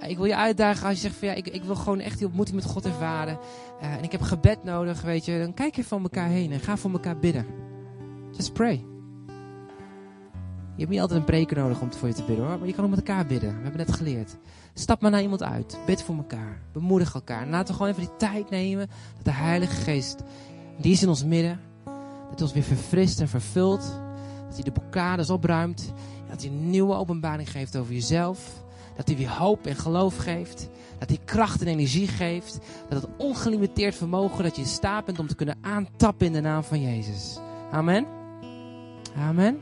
[0.00, 2.18] Eh, ik wil je uitdagen als je zegt van ja, ik, ik wil gewoon echt
[2.18, 3.38] die ontmoeting met God ervaren.
[3.82, 5.38] Uh, en ik heb gebed nodig, weet je.
[5.38, 7.46] Dan kijk even van elkaar heen en ga voor elkaar bidden.
[8.32, 8.84] Just pray.
[10.74, 12.58] Je hebt niet altijd een preker nodig om voor je te bidden hoor.
[12.58, 13.48] Maar je kan ook met elkaar bidden.
[13.56, 14.36] We hebben net geleerd.
[14.74, 15.78] Stap maar naar iemand uit.
[15.86, 16.60] Bid voor elkaar.
[16.72, 17.42] Bemoedig elkaar.
[17.42, 18.88] En laten we gewoon even die tijd nemen.
[19.14, 20.22] Dat de Heilige Geest,
[20.80, 21.60] die is in ons midden.
[22.28, 23.80] Dat hij ons weer verfrist en vervult.
[24.46, 25.92] Dat hij de blokkades opruimt.
[26.28, 28.64] Dat hij een nieuwe openbaring geeft over jezelf.
[28.96, 30.68] Dat hij weer hoop en geloof geeft.
[30.98, 32.58] Dat hij kracht en energie geeft.
[32.88, 36.40] Dat het ongelimiteerd vermogen dat je in staat bent om te kunnen aantappen in de
[36.40, 37.38] naam van Jezus.
[37.70, 38.06] Amen.
[39.16, 39.58] Amen.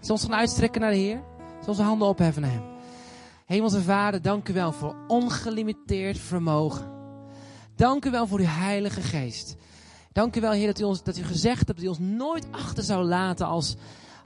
[0.00, 1.20] Zullen ons gaan uitstrekken naar de Heer?
[1.48, 2.62] Zullen onze handen opheffen naar Hem?
[3.46, 6.86] Hemelse Vader, dank u wel voor ongelimiteerd vermogen.
[7.76, 9.56] Dank u wel voor uw Heilige Geest.
[10.18, 12.46] Dank u wel, Heer, dat u, ons, dat u gezegd hebt dat u ons nooit
[12.50, 13.76] achter zou laten als,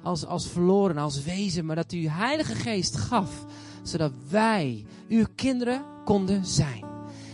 [0.02, 3.44] als, als verloren, als wezen, maar dat u Heilige Geest gaf,
[3.82, 6.84] zodat wij uw kinderen konden zijn.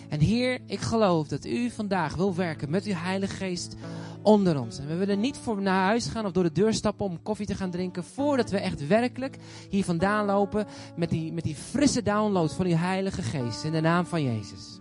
[0.08, 3.76] En Heer, ik geloof dat u vandaag wil werken met uw Heilige Geest
[4.22, 4.78] onder ons.
[4.78, 7.46] En we willen niet voor naar huis gaan of door de deur stappen om koffie
[7.46, 8.04] te gaan drinken.
[8.04, 9.36] Voordat we echt werkelijk
[9.70, 13.64] hier vandaan lopen met die, met die frisse download van uw Heilige Geest.
[13.64, 14.78] In de naam van Jezus.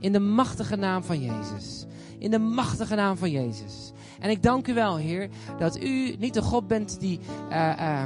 [0.00, 1.86] In de machtige naam van Jezus.
[2.20, 3.92] In de machtige naam van Jezus.
[4.18, 8.02] En ik dank u wel, Heer, dat u niet de God bent die, uh, uh,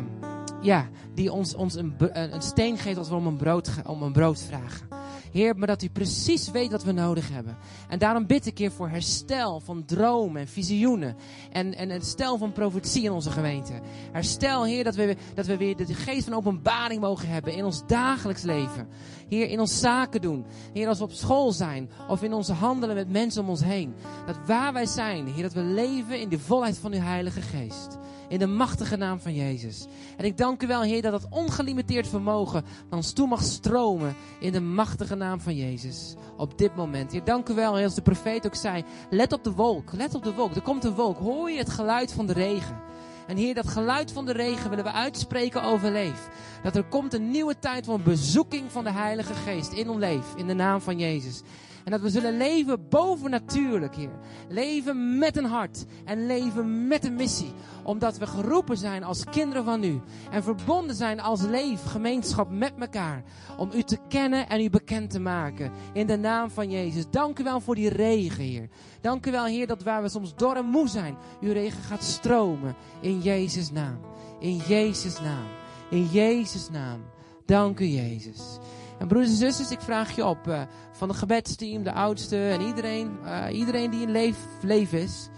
[0.63, 4.13] ja, die ons, ons een, een steen geeft als we om een brood, om een
[4.13, 4.89] brood vragen.
[5.35, 7.57] Heer, maar dat u precies weet wat we nodig hebben.
[7.89, 11.17] En daarom bid ik, Heer, voor herstel van dromen en visioenen.
[11.53, 13.73] En, en herstel van profetie in onze gemeente.
[14.13, 17.87] Herstel, Heer, dat we, dat we weer de geest van openbaring mogen hebben in ons
[17.87, 18.89] dagelijks leven.
[19.29, 20.45] Heer, in ons zaken doen.
[20.73, 23.95] Heer, als we op school zijn of in onze handelen met mensen om ons heen.
[24.27, 27.99] Dat waar wij zijn, Heer, dat we leven in de volheid van uw Heilige Geest.
[28.29, 29.87] In de machtige naam van Jezus.
[30.17, 34.17] En ik dank u wel, Heer, dat dat ongelimiteerd vermogen naar ons toe mag stromen.
[34.41, 36.15] In de machtige naam van Jezus.
[36.37, 37.13] Op dit moment.
[37.13, 38.85] Heer, dank u wel, Heer, als de profeet ook zei.
[39.11, 40.55] Let op de wolk, let op de wolk.
[40.55, 41.19] Er komt een wolk.
[41.19, 42.83] Hoor je het geluid van de regen?
[43.27, 46.29] En Heer, dat geluid van de regen willen we uitspreken over leef.
[46.63, 50.39] Dat er komt een nieuwe tijd van bezoeking van de Heilige Geest in ons leven.
[50.39, 51.43] In de naam van Jezus.
[51.85, 54.19] En dat we zullen leven bovennatuurlijk, Heer.
[54.49, 57.53] Leven met een hart en leven met een missie.
[57.83, 60.01] Omdat we geroepen zijn als kinderen van u.
[60.31, 63.23] En verbonden zijn als leef, gemeenschap met elkaar.
[63.57, 65.73] Om u te kennen en u bekend te maken.
[65.93, 67.05] In de naam van Jezus.
[67.11, 68.69] Dank u wel voor die regen, Heer.
[69.01, 72.03] Dank u wel, Heer, dat waar we soms dor en moe zijn, uw regen gaat
[72.03, 72.75] stromen.
[73.01, 73.99] In Jezus' naam.
[74.41, 75.47] In Jezus' naam.
[75.91, 77.01] In Jezus' naam.
[77.47, 78.59] Dank u, Jezus.
[78.99, 82.61] En broeders en zusters, ik vraag je op uh, van het gebedsteam, de oudste en
[82.61, 85.29] iedereen, uh, iedereen die in leven is.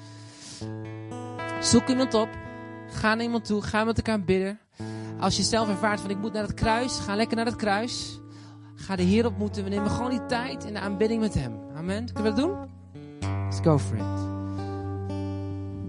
[1.61, 2.29] Zoek iemand op.
[2.89, 3.63] Ga naar iemand toe.
[3.63, 4.59] Ga met elkaar bidden.
[5.21, 8.21] Als je zelf ervaart van ik moet naar het kruis, ga lekker naar het kruis.
[8.75, 9.65] Ga de Heer ontmoeten.
[9.65, 11.53] We nemen gewoon die tijd in de aanbidding met Hem.
[11.77, 12.13] Amen.
[12.13, 12.57] Kunnen we dat doen?
[13.45, 14.03] Let's go for it.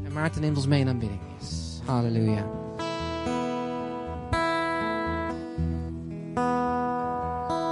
[0.05, 1.19] En Maarten neemt ons mee in aanbidding.
[1.39, 1.79] Yes.
[1.85, 2.66] Halleluja.